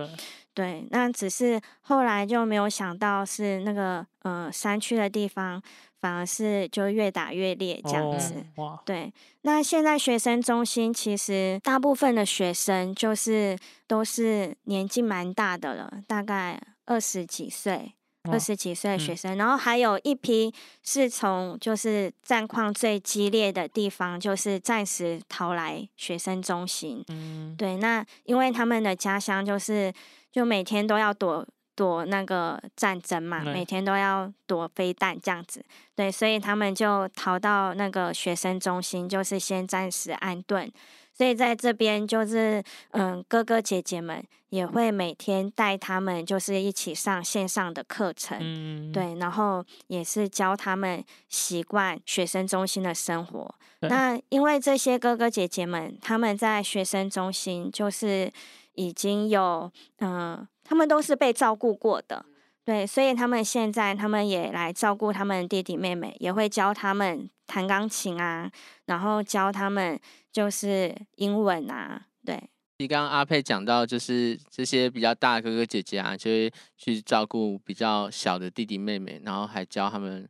[0.58, 5.62] 对，那只是后来就没有想到是那个呃山区的地方，
[6.02, 8.44] 反而是就越打越烈这样哦子。
[8.56, 17.94] 哇，对，那现在学生中心其实大部分的学生就是都是年纪蛮大的了，大概二十几岁。
[18.28, 27.04] 哇二十几岁的学嗯生，然后还有一批是从就是战况最激烈的地方，就是暂时逃来学生中心。
[27.08, 29.94] 嗯，对，那因为他们的家乡就是
[30.32, 35.64] 就每天都要躲躲那个战争嘛，每天都要躲飞弹这样子，
[35.96, 40.72] 对，所以他们就逃到那个学生中心，就是先暂时安顿。
[41.18, 53.56] 所以在这边就是，嗯，哥哥姐姐们也会每天带他们，就是一起上线上的课程，嗯，对，然后也是教他们习惯学生中心的生活。
[53.80, 58.32] 那因为这些哥哥姐姐们，他们在学生中心就是
[58.74, 62.24] 已经有，嗯、他们都是被照顾过的，
[62.68, 68.52] 对，所以他们现在他们也来照顾他们弟弟妹妹，也会教他们弹钢琴啊，
[68.88, 69.98] 然后教他们
[70.34, 72.38] 就是英文啊，对，
[72.80, 80.28] 你刚刚阿佩讲到，就是这些比较大哥哥姐姐啊，就会去照顾比较小的弟弟妹妹，然后还教他们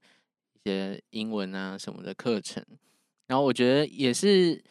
[0.53, 2.63] 一些英文啊什么的课程。
[3.25, 4.63] 然后我觉得也是，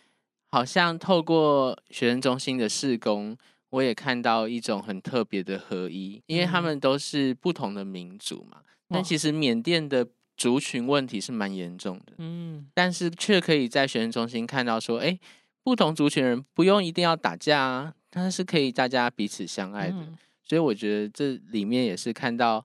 [0.53, 3.37] 好像透过学生中心的施工，
[3.71, 8.63] 我也看到一种很特别的合一，因为他嗯们都是不同的民族嘛。
[8.89, 12.15] 但其实缅甸的族群问题是蛮严重的。
[12.19, 15.19] 嗯，但是却可以在学生中心看到说，哎，
[15.63, 19.97] 不同族群人不用一定要打架啊，但是可以大家彼此相爱的。
[19.97, 20.17] 嗯
[20.49, 22.65] 所以我觉得这里面也是看到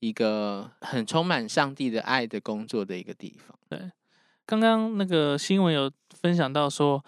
[0.00, 3.58] 一个很充满上帝的爱的工作的一个地方。
[3.70, 3.90] 对
[4.44, 7.02] 刚刚那个新闻有分享到说，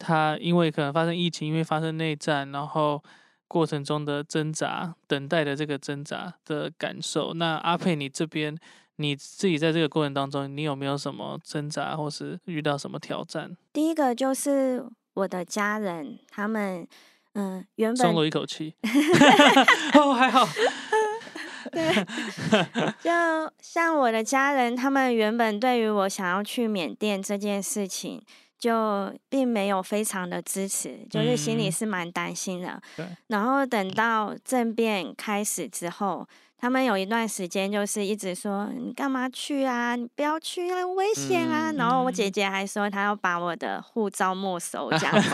[0.00, 3.00] 他因为可能发生疫情，因为发生内战，然后
[3.46, 7.34] 过程中的挣扎、等待的这个挣扎的感受。
[7.34, 8.56] 那阿佩，你这边
[8.96, 13.56] 你自己在这个过程当中，你有没有什么挣扎，或是遇到什么挑战？
[13.72, 14.84] 第一个就是
[15.14, 16.88] 我的家人，他们
[17.34, 18.74] 嗯原本松了一口气。
[19.94, 20.48] 哦，还好。
[21.70, 21.92] 对，
[23.00, 23.10] 就
[23.60, 28.20] 像我的家人，他们原本对于我想要去缅甸这件事情，
[28.60, 32.80] 就并没有非常的支持，就是心里嗯是蛮担心的。
[32.94, 39.96] 对然后等到政变开始之后，他们有一段时间就是一直说你干嘛去啊？
[39.96, 41.70] 你不要去啊，危险啊！
[41.72, 45.30] 嗯然后我姐嗯姐还说她要把我的护照没收这样子。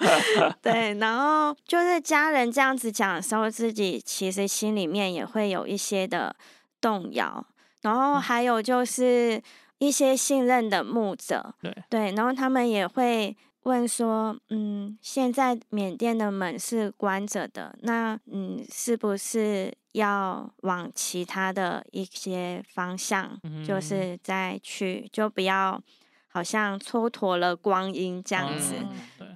[0.60, 6.36] 对，然后就是家人这样子讲的时候，自己其实心里面也会有一些的
[6.82, 7.42] 动摇。
[7.80, 9.40] 然后嗯还有就是
[9.78, 11.76] 一些信任的牧者，对。
[11.88, 24.18] 对，然后他们也会问说，嗯，现在缅甸的门是关着的，那嗯，是不是要往其他的一些方向，就嗯是。
[24.22, 25.80] 再去，就不要
[26.28, 28.74] 好像蹉跎了光阴这样子。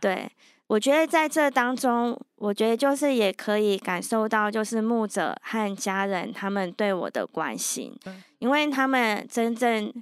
[0.01, 0.31] 对，
[0.67, 7.95] 我觉得在这当中，我觉得就是也可以感受到，就是牧者和家人他们对我的关心，
[8.39, 9.93] 因为他们真正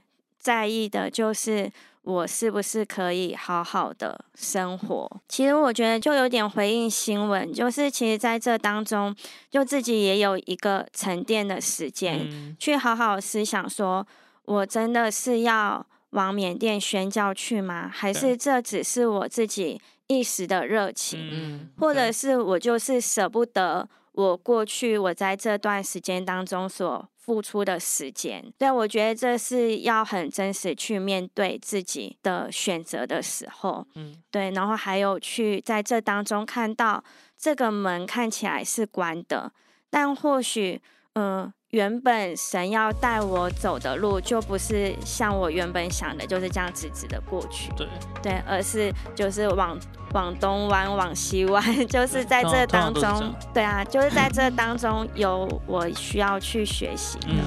[0.40, 1.70] 在意的就是
[2.02, 5.20] 我是不是可以好好的生活。
[5.28, 9.14] 其实我觉得就有点回应新闻，就是其实在这当中，
[9.50, 14.06] 就自己也有一个沉淀的时间，嗯去好好思想说，
[14.46, 17.88] 我真的是要往缅甸宣教去吗？
[17.92, 28.52] 还是这只是我自己一时的热情，嗯，或者是我就是舍不得我过去我在这段时间当中所付出的时间？
[28.58, 33.86] 对，我觉得这是要很真实去面对自己的选择的时候。
[33.94, 37.04] 嗯对，然后还有去在这当中看到
[37.38, 39.52] 这个门看起来是关的，
[39.88, 40.82] 但或许
[41.14, 47.72] 嗯，原本神要带我走的路，就不是像我原本想的，就是这样直直的过去。
[47.76, 47.88] 对
[48.22, 49.78] 对，而是就是往
[50.12, 57.28] 往东弯，往西弯， 就是在这当中，对啊，就是在这当中有我需要去学习的。
[57.28, 57.40] 嗯，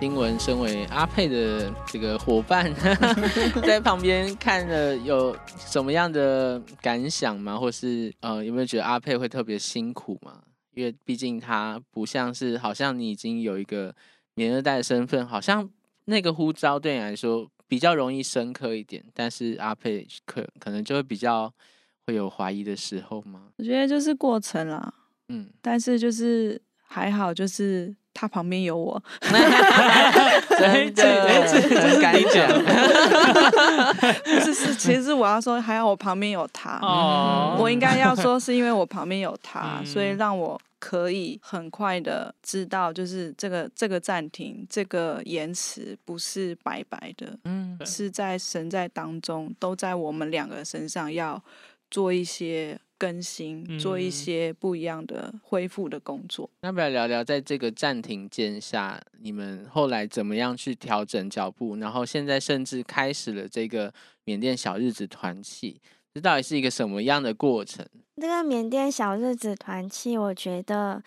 [0.00, 2.72] 新闻身为阿佩的这个伙伴，
[3.66, 7.58] 在旁边看了有什么样的感想吗？
[7.58, 10.40] 或是呃，有没有觉得阿佩会特别辛苦吗？
[10.74, 13.92] 因为毕竟他不像是，好像你已经有一个
[14.34, 15.68] 免二代的身份，好像
[16.04, 21.52] 那个呼召对你来说比较容易深刻一点，但是阿佩可可能就会比较
[22.06, 23.48] 会有怀疑的时候吗？
[23.56, 24.94] 我觉得就是过程啦，
[25.28, 31.06] 嗯，但是就是还好，就是他旁边有我， 真的
[31.46, 32.48] 很敢讲。
[32.48, 32.48] 讲。
[34.24, 51.40] 不是是，其实我要说还好我旁边有他，哦，我应该要说是因为我旁边有他，所以嗯让我可以很快的知道，就是这个这个暂停，这个延迟不是白白的，嗯是在神在当中，都在我们两个身上要
[51.88, 56.50] 做一些更新，做一嗯些不一样的恢复的工作。
[56.62, 61.76] 要不要聊聊在这个暂停键下，你们后来怎么样去调整脚步？
[61.76, 63.92] 然后现在甚至开始了这个
[64.24, 65.80] 缅甸小日子团契，
[66.12, 67.86] 这到底是一个什么样的过程？
[68.20, 71.00] 这个缅甸小日子团契，我觉得，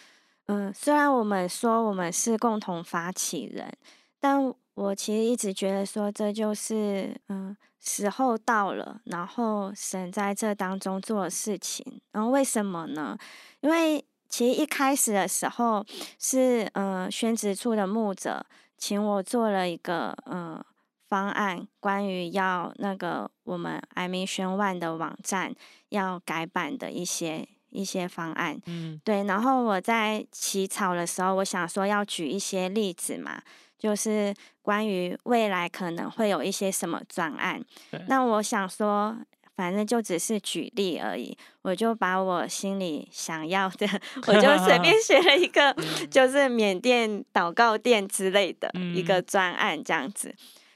[0.45, 3.69] 嗯，虽然我们说我们是共同发起人，
[4.17, 4.41] 但
[4.81, 12.01] 我其实一直觉得说，这就是，嗯，时候到了，然后神在这当中做的事情。
[12.11, 13.17] 然后为什么呢？
[13.61, 15.85] 因为其实一开始的时候
[16.17, 18.45] 是，嗯，宣职处的牧者
[18.77, 20.63] 请我做了一个，嗯。
[21.11, 25.53] 方案关于要那个我们 i m i o n One 的网站
[25.89, 29.25] 要改版的一些一些方案，嗯对。
[29.25, 33.41] 然后我在起草的时候，我想说要举一些例子嘛，
[33.81, 37.59] 就是关于未来可能会有一些什么专案。
[38.07, 39.17] 那我想说，
[39.55, 43.87] 反正就只是举例而已，我就把我心里想要的，
[44.27, 45.75] 我就随便 写了一个，
[46.11, 50.33] 就是缅甸祷告店之类的一个嗯专案这样子。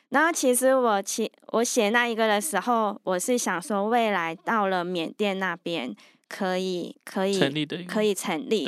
[0.10, 5.96] 然后其实我其我写那一个的时候，我是想说未来到了缅甸那边
[6.28, 8.66] 可以可以成立的可以成立，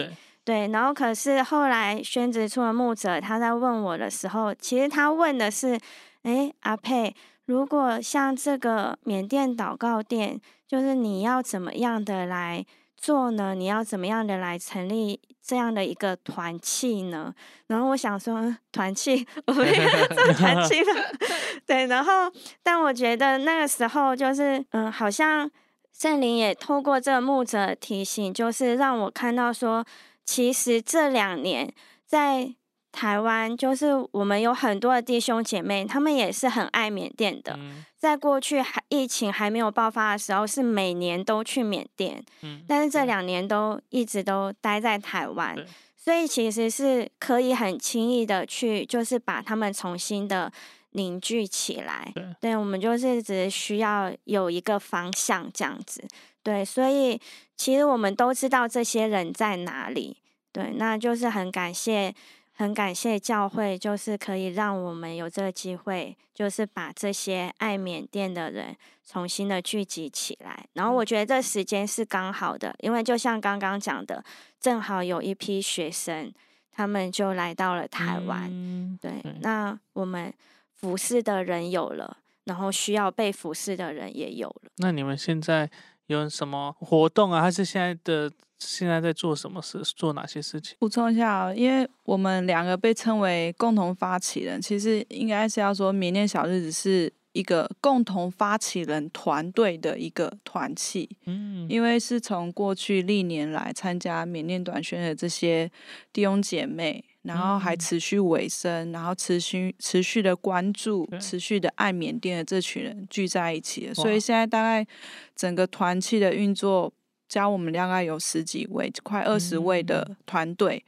[0.47, 0.69] 对。
[0.69, 5.77] 然后可是后来宣职处的牧者他在问我的时候，其实他问的是，
[6.23, 7.13] 诶，阿佩，
[7.47, 13.53] 如果像这个缅甸祷告店，就是你要怎么样的来做呢？
[13.55, 17.33] 你要怎么样的来成立这样的一个团契呢？
[17.67, 20.93] 然后我想说，团契， 我们要做团契了，
[21.67, 21.87] 对。
[21.87, 22.31] 然后，
[22.63, 25.49] 但我觉得那个时候就是，嗯，好像
[25.91, 29.85] 圣灵也透过这个牧者提醒，就是让我看到说，
[30.27, 31.73] 其实这两年
[32.05, 32.53] 在
[32.91, 37.55] 台湾，就是我们有很多的弟兄姐妹，他们也是很爱缅甸的。
[37.57, 45.57] 嗯在过去还疫情还没有爆发的时候，是每年都去缅甸，嗯，但是这两年都一直都待在台湾，
[45.95, 50.51] 所以其实是可以很轻易的去，就是把他们重新的
[50.91, 52.11] 凝聚起来。
[52.13, 56.07] 对对，我们就是只需要有一个方向这样子。
[56.47, 57.19] 对，所以
[57.57, 60.15] 其实我们都知道这些人在哪里。
[60.53, 62.15] 对，那就是很感谢。
[62.59, 68.75] 很感谢教会，就是可以让我们有这个机会，就是把这些爱缅甸的人
[69.05, 70.65] 重新的聚集起来。
[70.73, 74.23] 然后我觉得这时间是刚好的，因为就像刚刚讲的，
[74.59, 76.33] 正好有一批学生，
[76.71, 78.49] 他们就来到了台湾。
[78.51, 80.33] 嗯对对，那我们
[80.73, 84.71] 服侍的人有了，然后需要被服侍的人也有了。
[84.77, 85.69] 那你们现在
[86.07, 87.41] 有什么活动啊？
[87.41, 89.81] 还是现在的现在在做什么事？
[89.95, 90.75] 做哪些事情？
[90.79, 105.69] 补充一下哦，因为我们两个被称为共同发起人，其实应该是要说缅甸小日子是一个共同发起人团队的一个团契，嗯，因为是从过去历年来参加缅甸短宣的这些
[106.11, 107.77] 弟兄姐妹，然后还嗯。
[107.77, 114.87] 持续尾声，然后持续持续的关注，持续的爱缅甸的这群人聚在一起了，所以现在大概
[115.35, 116.91] 整个团契的运作。
[117.29, 120.81] 加我们大概有十几位，快二十位的团队，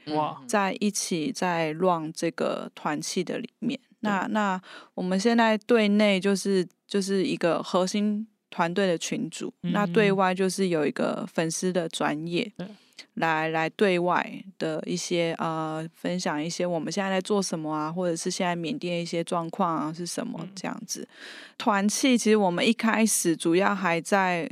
[0.47, 3.77] 在一起在乱这个团契的里面。
[3.99, 4.61] 那那
[4.93, 10.15] 我们现在对内就是就是一个核心团队的群组，那对嗯。
[10.15, 12.65] 外就是有一个粉丝的专业对，
[13.15, 20.49] 来来对外的一些呃分享一些我们现在在做什么啊，或者是现在缅甸一些状况啊是什么嗯。
[20.55, 21.07] 这样子。
[21.57, 24.49] 团契其实我们一开始主要还在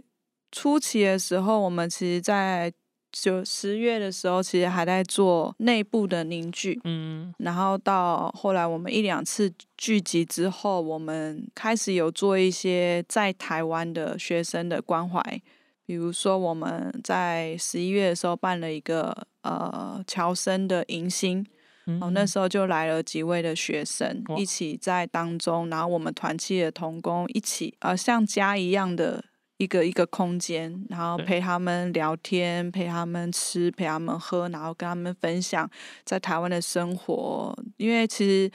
[0.51, 2.71] 初期的时候，我们其实在
[3.11, 7.33] 九十月的时候，其实还在做内部的凝聚，嗯。
[7.39, 15.41] 然后到后来我们一两次聚集之后，我们开始有做一些在台湾的学生的关怀，
[15.87, 21.47] 比如说我们在十一月的时候办了一个呃侨生的迎新，
[21.85, 29.23] 嗯，哦，那时候就来了几位的学生一起在当中，然后我们团契的童工一起，呃，像家一样的
[29.55, 35.69] 一个一个空间，然后陪他们聊天，陪他们吃，陪他们喝，然后跟他们分享
[36.03, 37.57] 在台湾的生活。
[37.77, 38.51] 因为其实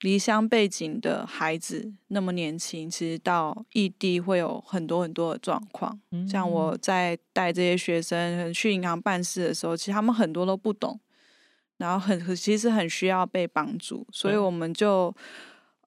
[0.00, 5.98] 离乡背景的孩子那么年轻，其实到异地会有很多很多的状况。
[6.28, 11.00] 像我在带这些学生去银行办事的时候，其实他们很多都不懂，
[11.78, 15.14] 然后很其实很需要被帮助，所以我们就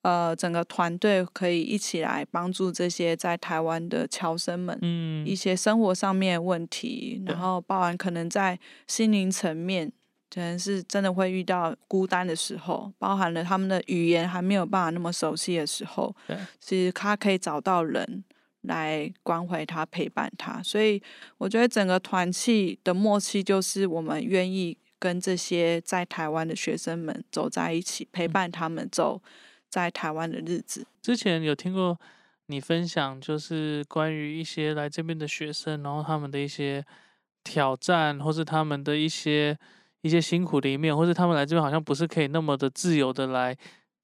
[0.02, 4.78] 呃整个团队可以一起来帮助这些在台湾的侨生们。
[4.82, 9.92] 嗯一些生活上面的问题，然后包含可能在心灵层面，
[10.34, 18.24] 可能是真的会遇到孤单的时候，包含了他们的语言还没有办法那么熟悉的时候对，其实他可以找到人
[18.62, 20.62] 来关怀他、陪伴他。
[20.62, 21.02] 所以
[21.38, 29.22] 我觉得整个团契的默契就是我们愿意跟这些在台湾的学生们走在一起，陪伴他们走
[29.70, 30.86] 在台湾的日子。
[31.02, 31.98] 之前有听过
[32.48, 36.86] 你分享，就是关于一些来这边的学生，然后他们的一些
[37.44, 39.58] 挑战，或是他们的一些
[40.02, 43.56] 一些辛苦的一面，或是他们来这边好像不是可以那么的自由的来，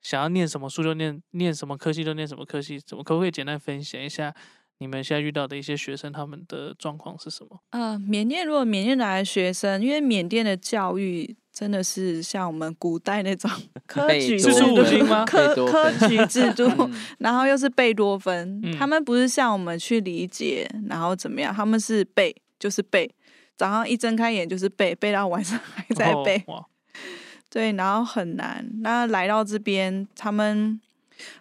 [0.01, 4.33] 想要念什么书就念，念什么科系就念什么科系，怎么可不可以简单分享一下
[4.79, 7.59] 你们现在遇到的一些学生他们的状况是什么？
[7.71, 13.49] 呃，缅甸如果缅甸来的学生，因为缅甸的教育真的是像我们古代那种
[13.87, 23.09] 科举制 度吗科科举制度，嗯然后又是贝多芬，他嗯们不是像我们去理解，然后怎么样，他们是背就是背，
[23.57, 26.65] 早上一睁开眼就是背，背到晚上还在哦背，哇，
[27.49, 28.65] 对，然后很难。
[28.81, 30.79] 那来到这边，他们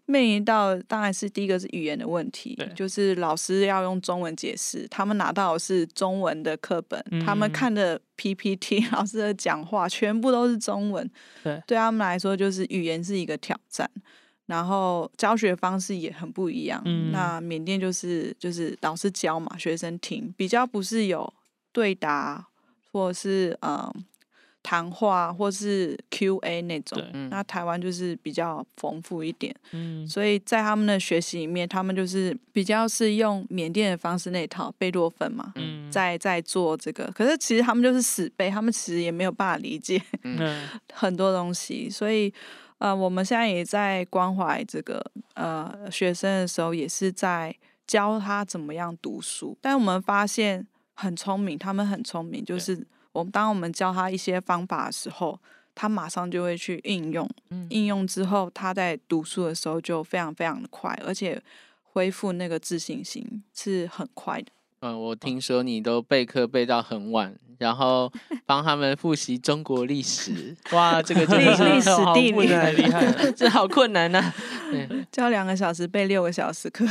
[0.07, 11.11] 面临到当然是第一个是语言的问题，就是老师要用中文解释，他们拿到的是中文的课本，他们嗯看的 PPT， 老师的讲话全部都是中文，
[11.43, 13.91] 对对他们来说就是语言是一个挑战。
[14.47, 16.83] 然后教学方式也很不一样。
[16.85, 21.33] 嗯那缅甸就是就是老师教嘛，学生听，比较不是有
[21.75, 22.47] 对答
[22.91, 23.93] 或是嗯
[24.63, 26.99] 谈话或是 Q&A 那种
[27.29, 37.05] 那台湾就是比较丰富一点，嗯，所以在他们的学习里面，他们就是比较是用缅甸的方式那套贝多芬嘛，嗯，在在做这个。
[37.15, 40.67] 可是其实他们就是死背，他们其实也没有办法理解嗯。
[40.95, 42.33] 很多东西，所以
[42.79, 45.05] 呃，我们现在也在关怀这个
[45.35, 47.55] 呃学生的时候，也是在
[47.87, 49.55] 教他怎么样读书。
[49.61, 55.39] 但我们发现很聪明，他们很聪明，就是我们当我们教他一些方法的时候，
[55.75, 57.29] 他马上就会去应用。
[57.51, 61.41] 嗯应用之后，他在读书的时候就非常非常的快，而且
[61.83, 64.47] 恢复那个自信心是很快的。
[64.81, 68.13] 嗯，我听说你都备课备到很晚，然后
[68.45, 70.55] 帮他们复习中国历史。
[70.73, 73.33] 哇，这个真的是历历史地理太厉害了。
[73.33, 74.33] 这好困难 呐、
[74.71, 76.85] 对教两个小时背六个小时课，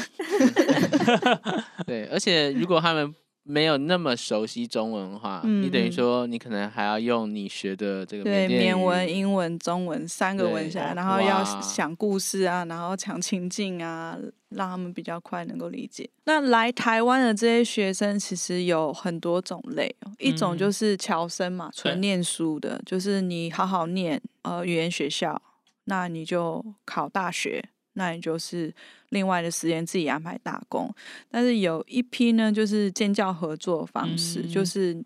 [1.85, 3.13] 对，而且如果他们
[3.43, 14.17] 没有那么熟悉中文的话，你等于嗯说你可能还要用你学的这个对，缅文、英文、中文三个文对下来，哦然后要想故事啊，然后讲情境啊，
[14.49, 16.09] 让他们比较快能够理解。
[16.23, 20.73] 那来台湾的这些学生其实有很多种类哦，一种就嗯。
[20.73, 21.99] 是侨生嘛，纯对。
[21.99, 25.41] 念书的，就是你好好念呃语言学校，
[25.83, 27.63] 那你就考大学，
[27.93, 28.73] 那你就是
[29.09, 30.93] 另外的时间自己安排打工。
[31.29, 34.65] 但是有一批呢，就是建教合作方式，就嗯。
[34.65, 35.05] 是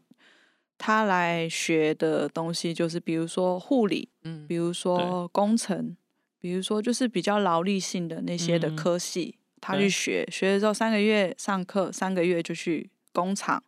[0.80, 5.98] 他来学的东西，就是比如说护理，嗯比如说工程，
[6.40, 9.90] 比如说就是比较劳力性的那些的嗯科系，他去。
[9.90, 13.64] 学，学了之后三个月上课，三个月就去工厂，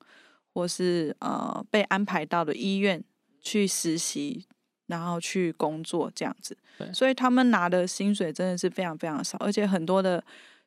[0.53, 3.03] 或是呃被安排到的医院
[3.41, 4.45] 去实习，
[4.89, 6.57] 然后去工作这样子。
[6.93, 10.23] 所以他们拿的薪水真的是非常非常少，而且很多的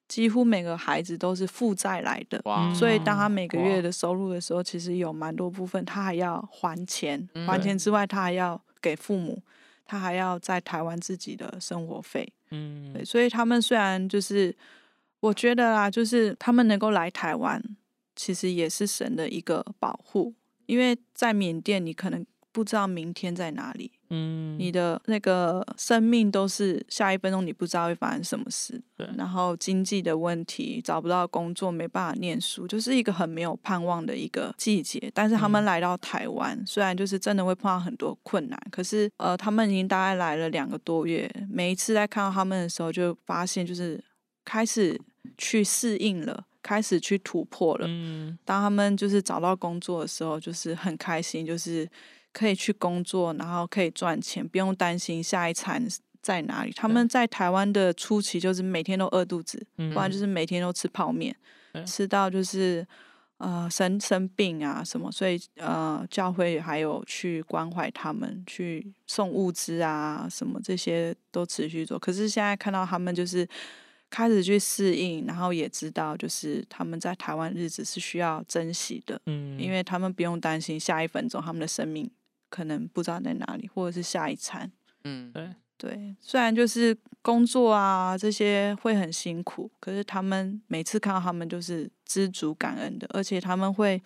[0.09, 2.43] 几乎每个孩子都是负债来的。
[2.75, 9.43] 所以当他每个月的收入的时候，其实有蛮多部分他还要还钱，还嗯钱之外，他还要给父母，
[9.87, 12.31] 他还要在台湾自己的生活费。
[12.51, 14.55] 嗯对，所以他们虽然就是，
[15.21, 17.63] 我觉得啦，就是他们能够来台湾，
[18.15, 20.35] 其实也是神的一个保护，
[20.67, 29.09] 因为在缅甸你可能不知道明天在哪里，嗯，你的那个生命都是下一分钟你不知道会发生什么事，对。
[29.17, 35.11] 然后经济的问题，找不到工作，没办法念书，就是一个很没有盼望的一个季节。
[35.15, 35.65] 但是他们嗯。
[35.65, 44.03] 来到台湾，虽然就是真的会碰到很多困难，可是呃，他们已经大概来了两个多月，每一次在看到他们的时候，就发现就是
[44.45, 45.01] 开始
[45.39, 47.87] 去适应了，开始去突破了。
[47.89, 48.39] 嗯。
[48.45, 51.89] 当他们就是找到工作的时候，就是很开心，就是
[52.33, 55.87] 可以去工作，然后可以赚钱，不用担心下一餐
[56.21, 56.73] 在哪里。
[56.73, 61.35] 他们在台湾的初期就是每天都饿肚子，嗯不然就是每天都吃泡面
[61.73, 62.87] 对，吃到就是
[63.39, 71.99] 呃生生病啊什么，所以呃教会还有去关怀他们，去送物资啊什么这些都持续做。
[71.99, 73.47] 可是现在看到他们就是
[74.09, 82.09] 开始去适应，然后也知道就是他们在台湾日子是需要珍惜的，嗯，因为他们不用担心下一分钟他们的生命
[82.53, 84.71] 可能不知道在哪里，或者是下一餐。
[85.05, 85.49] 嗯，对，
[85.79, 94.01] 对，虽然就是工作啊这些会很辛苦，可是他们每次看到他们就是知足感恩的，而且他们会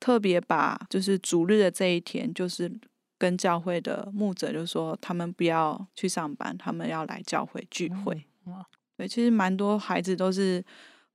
[0.00, 2.68] 特别把就是主日的这一天，就是
[3.16, 8.14] 跟教会的牧者就说他们不要去上班，他们要来教会聚会。
[8.46, 8.66] 嗯哇
[8.98, 10.64] 对，其实蛮多孩子都是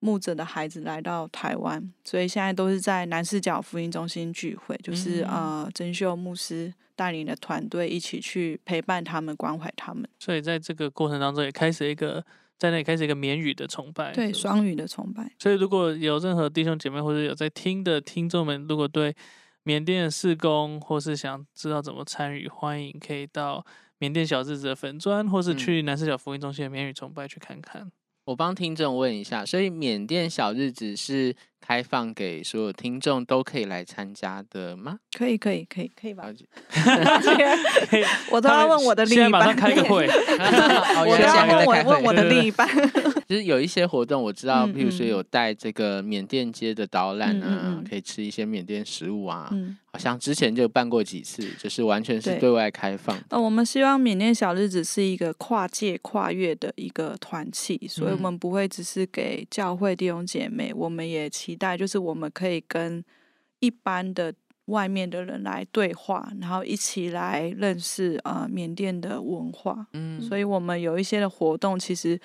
[0.01, 10.03] 牧者的孩子来到台湾，所以现在都是在南市角福音中心聚会，就是、嗯呃真秀牧师带领的团队一起去陪伴他们、关怀他们。
[10.19, 12.25] 所以在这个过程当中也开始一个
[12.57, 15.31] 在那里开始一个缅语的崇拜，对，双语的崇拜。
[15.37, 19.15] 所以如果有任何弟兄姐妹或者有在听的听众们，如果对
[19.63, 23.63] 缅甸的事工或是想知道怎么参与，欢迎可以到
[23.99, 27.91] 缅甸小日子的粉砖，或是嗯去南市小福音中心的缅语崇拜去看看。
[28.25, 34.97] 我帮听众问一下，所以缅甸小日子是开放给所有听众都可以来参加的吗？
[35.17, 36.25] 可以，可以，可以，可以吧？
[38.31, 42.67] 我都要问我的另一现在马上半，开个会，哦，我都要问我问我的另一半。
[43.31, 45.07] 就是有一些活动我知道，嗯譬如说嗯。
[45.11, 52.39] 有带这个缅甸街的导览啊，嗯可以吃一些缅甸食物啊，嗯，好像之前就办过几次，就是完全是对。
[52.39, 53.23] 对外开放的。
[53.29, 63.03] 呃，我们希望缅甸小日子是一个跨界跨越的一个团契，所以我嗯们不会只是给教会弟兄姐妹，我们也期待就是我们可以跟
[63.59, 64.33] 一般的
[64.65, 69.87] 外面的人来对话，然后一起来认识呃缅甸的文化。
[69.93, 72.19] 嗯，所以我们有一些的活动其实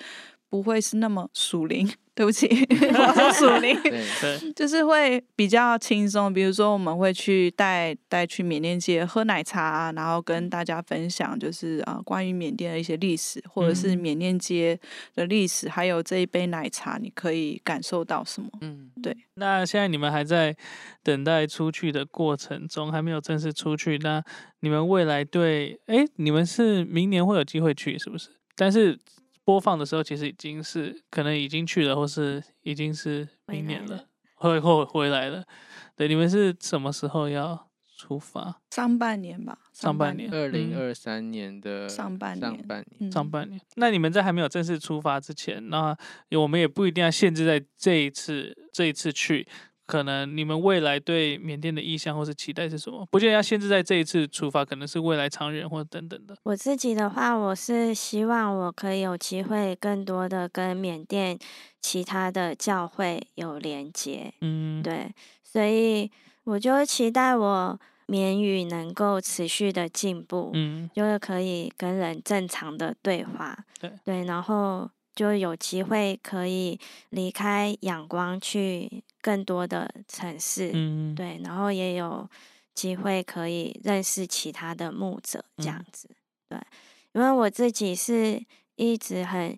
[0.49, 14.79] 不会是那么属灵，对不起， 我是属就是会比较轻松，比如说我们会去带带去缅甸街喝奶茶啊，然后跟大家分享就是啊、呃关于缅甸的一些历史，或者是嗯缅甸街
[15.13, 18.49] 的历史，还有这一杯奶茶你可以感受到什么？
[18.61, 20.57] 嗯，对那现在你们还在
[21.03, 23.99] 等待出去的过程中，还没有正式出去。
[23.99, 24.23] 那
[24.61, 28.29] 你们未来对，哎，你们是明年会有机会去，是不是？
[28.55, 28.97] 但是
[29.47, 34.03] 播放的时候，其实已经是可能已经去了，或是已经是明年了，
[34.35, 35.41] 会会回来了。
[35.95, 38.59] 对，你们是什么时候要出发？
[38.71, 43.61] 上半年吧，上半年二零二三年的上半年上半年，嗯上半年。
[43.77, 45.97] 那你们在还没有正式出发之前，那
[46.31, 49.47] 我们也不一定要限制在这一次这一次去。
[49.87, 53.07] 可能你们未来对缅甸的意向或是期待是什么？
[53.09, 56.35] 不见得要限制在这一次出发，可能是未来长远或等等的。
[56.43, 61.39] 我自己的话，我是希望我可以有机会更多的跟缅甸
[61.81, 65.09] 其他的教会有连接，嗯，对，
[65.41, 66.11] 所以
[66.43, 73.57] 我就期待我缅语能够持续的进步，嗯就是可以跟人正常的对话，
[74.03, 82.29] 对然后就有机会可以离开仰光去更多的城市，嗯，对，然后也有
[82.75, 85.85] 机会可以认识其他的牧者这样嗯。
[85.91, 86.07] 子，
[86.49, 86.59] 对，
[87.13, 88.39] 因为我自己是
[88.75, 89.57] 一直很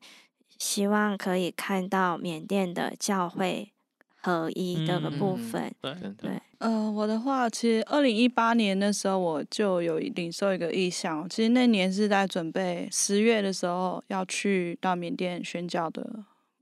[0.58, 3.74] 希望可以看到缅甸的教会
[4.22, 5.76] 合一的个部嗯分，
[6.18, 11.28] 对呃，我的话，其实二零一八年的时候，我就有领受一个意向。
[11.30, 16.06] 其实那年是在准备十月的时候要去到缅甸宣教的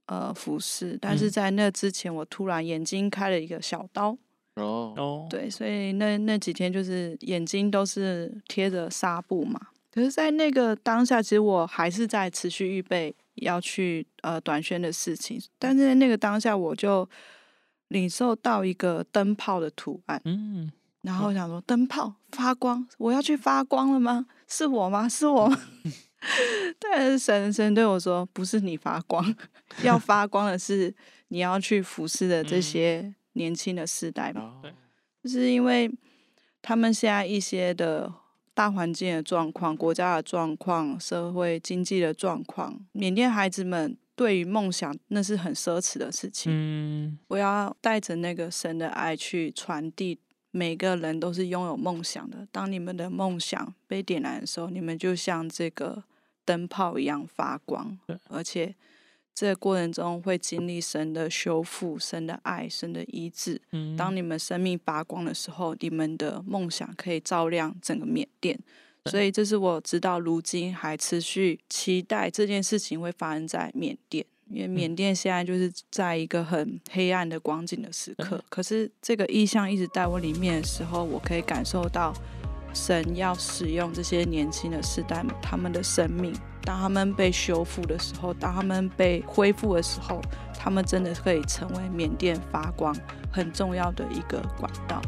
[0.06, 4.16] 呃服饰，但是嗯在那之前，我突然眼睛开了一个小刀，
[4.54, 9.60] 哦，哦，对，所以那那几天就是眼睛都是贴着纱布嘛。
[9.92, 17.10] 可是，在那个当下，其实我还是在持续预备要去呃短宣的事情，但是在那个当下，我就
[17.90, 20.22] 领受到一个灯泡的图案。
[20.26, 20.72] 嗯，
[21.02, 24.26] 然后想说，灯泡发光，我要去发光了吗？
[24.48, 25.08] 是我吗？
[25.08, 25.60] 是我吗？
[26.80, 29.36] 但是神神对我说，不是你发光，
[29.84, 30.94] 要发光的是
[31.30, 34.62] 你要去服侍的这嗯些年轻的世代嘛。
[35.24, 35.92] 就是因为
[36.62, 38.12] 他们现在一些的
[38.54, 46.52] 大环境的状况、国家的状况、社会经济的状况，缅甸孩子们对于梦想那是很奢侈的事情。
[46.54, 50.18] 嗯我要带着那个神的爱去传递，
[50.50, 52.48] 每个人都是拥有梦想的。
[52.52, 56.04] 当你们的梦想被点燃的时候，你们就像这个
[56.44, 58.74] 灯泡一样发光对，而且
[59.36, 63.62] 这个过程中会经历神的修复、神的爱、神的医治。
[63.72, 68.60] 嗯，当你们生命发光的时候，你们的梦想可以照亮整个缅甸。
[69.08, 78.44] 对所以，这是我直到如今还持续期待这件事情会发生在缅甸，因为缅甸现在就是在一个很黑暗的光景的时刻。
[78.50, 82.14] 可是，这个意象一直在我里面的时候，我可以感受到
[82.74, 86.34] 神要使用这些年轻的世代，他们的生命，
[86.64, 90.22] 当他们被修复的时候，当他们被恢复的时候，
[90.54, 92.96] 他们真的可以成为缅甸发光
[93.32, 95.02] 很重要的一个管道。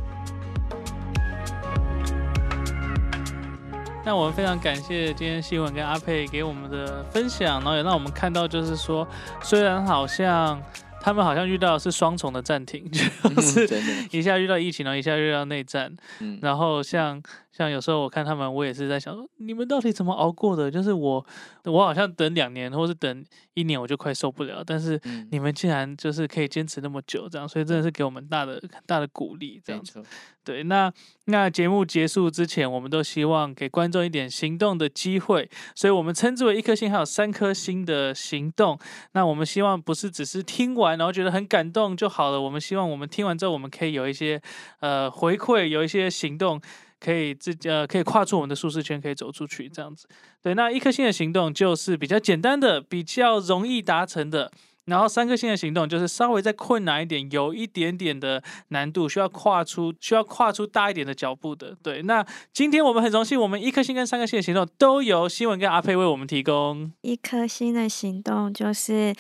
[4.10, 9.08] 那我们非常感谢今天新闻跟阿佩给我们的分享，然后也让我们看到，就是说，
[9.44, 10.60] 虽然好像
[11.00, 13.70] 他们好像遇到的是双重的暂停， 就嗯是，
[14.10, 20.72] 一下遇到疫情，然后一下遇到内战，嗯，然后像像有时候我看他们，我也是在想说，你们到底怎么熬过的？
[20.72, 21.24] 就是我
[21.66, 30.04] 我好像等两年或是等一年我就快受不了，但是嗯你们竟然就是可以坚持那么久，这样，所以真的是给我们大的很大的鼓励，这样子。
[30.50, 30.92] 对，那
[31.26, 38.80] 那节目结束之前，我们都希望给观众一点行动的机会，所以我们称之为一颗星，还有三颗星的行动。
[39.12, 44.42] 那我们希望不是只是听完然后觉得很感动就好了，我们希望我们听完之后，我们可以有一些
[44.80, 46.60] 呃回馈，有一些行动。
[47.00, 50.06] 可以自呃，可以跨出我们的舒适圈，可以走出去，这样子。
[50.42, 54.52] 对，那一颗星的行动就是比较简单的，比较容易达成的。
[54.90, 61.78] 然后三颗星的行动就是稍微再困难一点，有一点点的难度，需要跨出需要跨出大一点的脚步的。
[61.82, 66.92] 对，那今天我们很荣幸，我们一颗星跟三颗星的行动都由新闻跟阿佩为我们提供。
[67.02, 69.14] 一颗星的行动就是，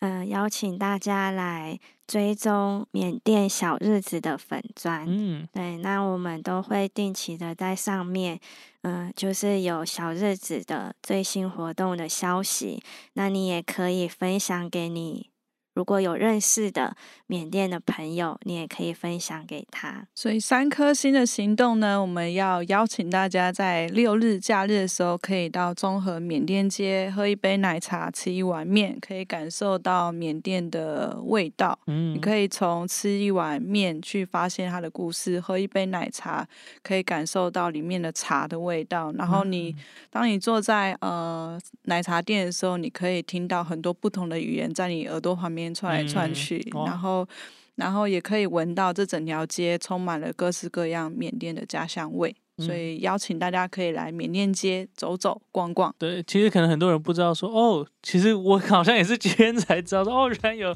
[0.00, 5.04] 嗯、邀请大家来追踪缅甸小日子的粉砖。
[5.08, 8.38] 嗯，对，那我们都会定期的在上面，
[8.82, 12.82] 嗯、就是有小日子的最新活动的消息。
[13.14, 15.30] 那你也可以分享给你，
[15.76, 16.96] 如果有认识的
[17.26, 20.06] 缅甸的朋友，你也可以分享给他。
[20.14, 31.78] 所以三颗星的行动呢，我们要邀请大家在六日假日的时候，可以到中和缅甸街喝一杯奶茶，吃一碗面，可以感受到缅甸的味道。
[31.86, 36.48] 嗯，你可以从吃一碗面去发现它的故事，喝一杯奶茶
[36.82, 39.12] 可以感受到里面的茶的味道。
[39.12, 39.76] 然后你，
[40.08, 47.26] 当你坐在呃奶茶店的时候，你可以听到很多不同的语言在你耳朵旁边窜来窜嗯去，哇然后。
[47.76, 55.94] 然后也可以闻到这整条街充满了各式各样缅甸的家乡味，所嗯以邀请大家可以来缅甸街走走逛逛。
[55.98, 60.74] 对，其实可能很多人不知道说，哦，其实我 好像也是今天才知道说，哦，原来有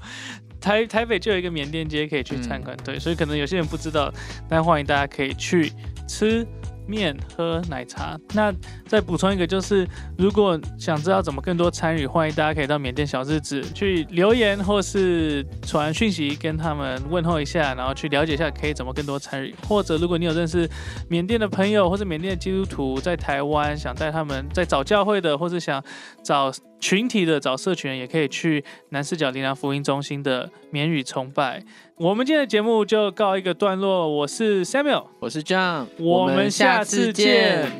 [0.61, 4.13] 台台北就有一个缅甸街可以去参观，对，所以可能有些人不知道，
[4.47, 5.73] 但欢迎大家可以去
[6.07, 6.47] 吃
[6.91, 8.19] 面、喝奶茶。
[8.35, 8.53] 那
[8.89, 9.87] 再补充一个，就是
[10.19, 19.55] 如果想知道怎么更多参与，欢迎大家可以到缅甸小日子去留言或是传讯息跟他们问候一下，然后去了解一下可以怎么更多参与。
[19.69, 20.69] 或者如果你有认识
[21.09, 25.83] 缅甸的朋友或是缅甸的基督徒在台湾，想带他们在找教会的，或是想
[26.25, 31.63] 找群体的、找社群人，也可以去南四角灵粮福音中心的免语崇拜。
[31.97, 37.71] 我们今天的节目就告一个段落，我是 Samuel，我是 John，我们下次见。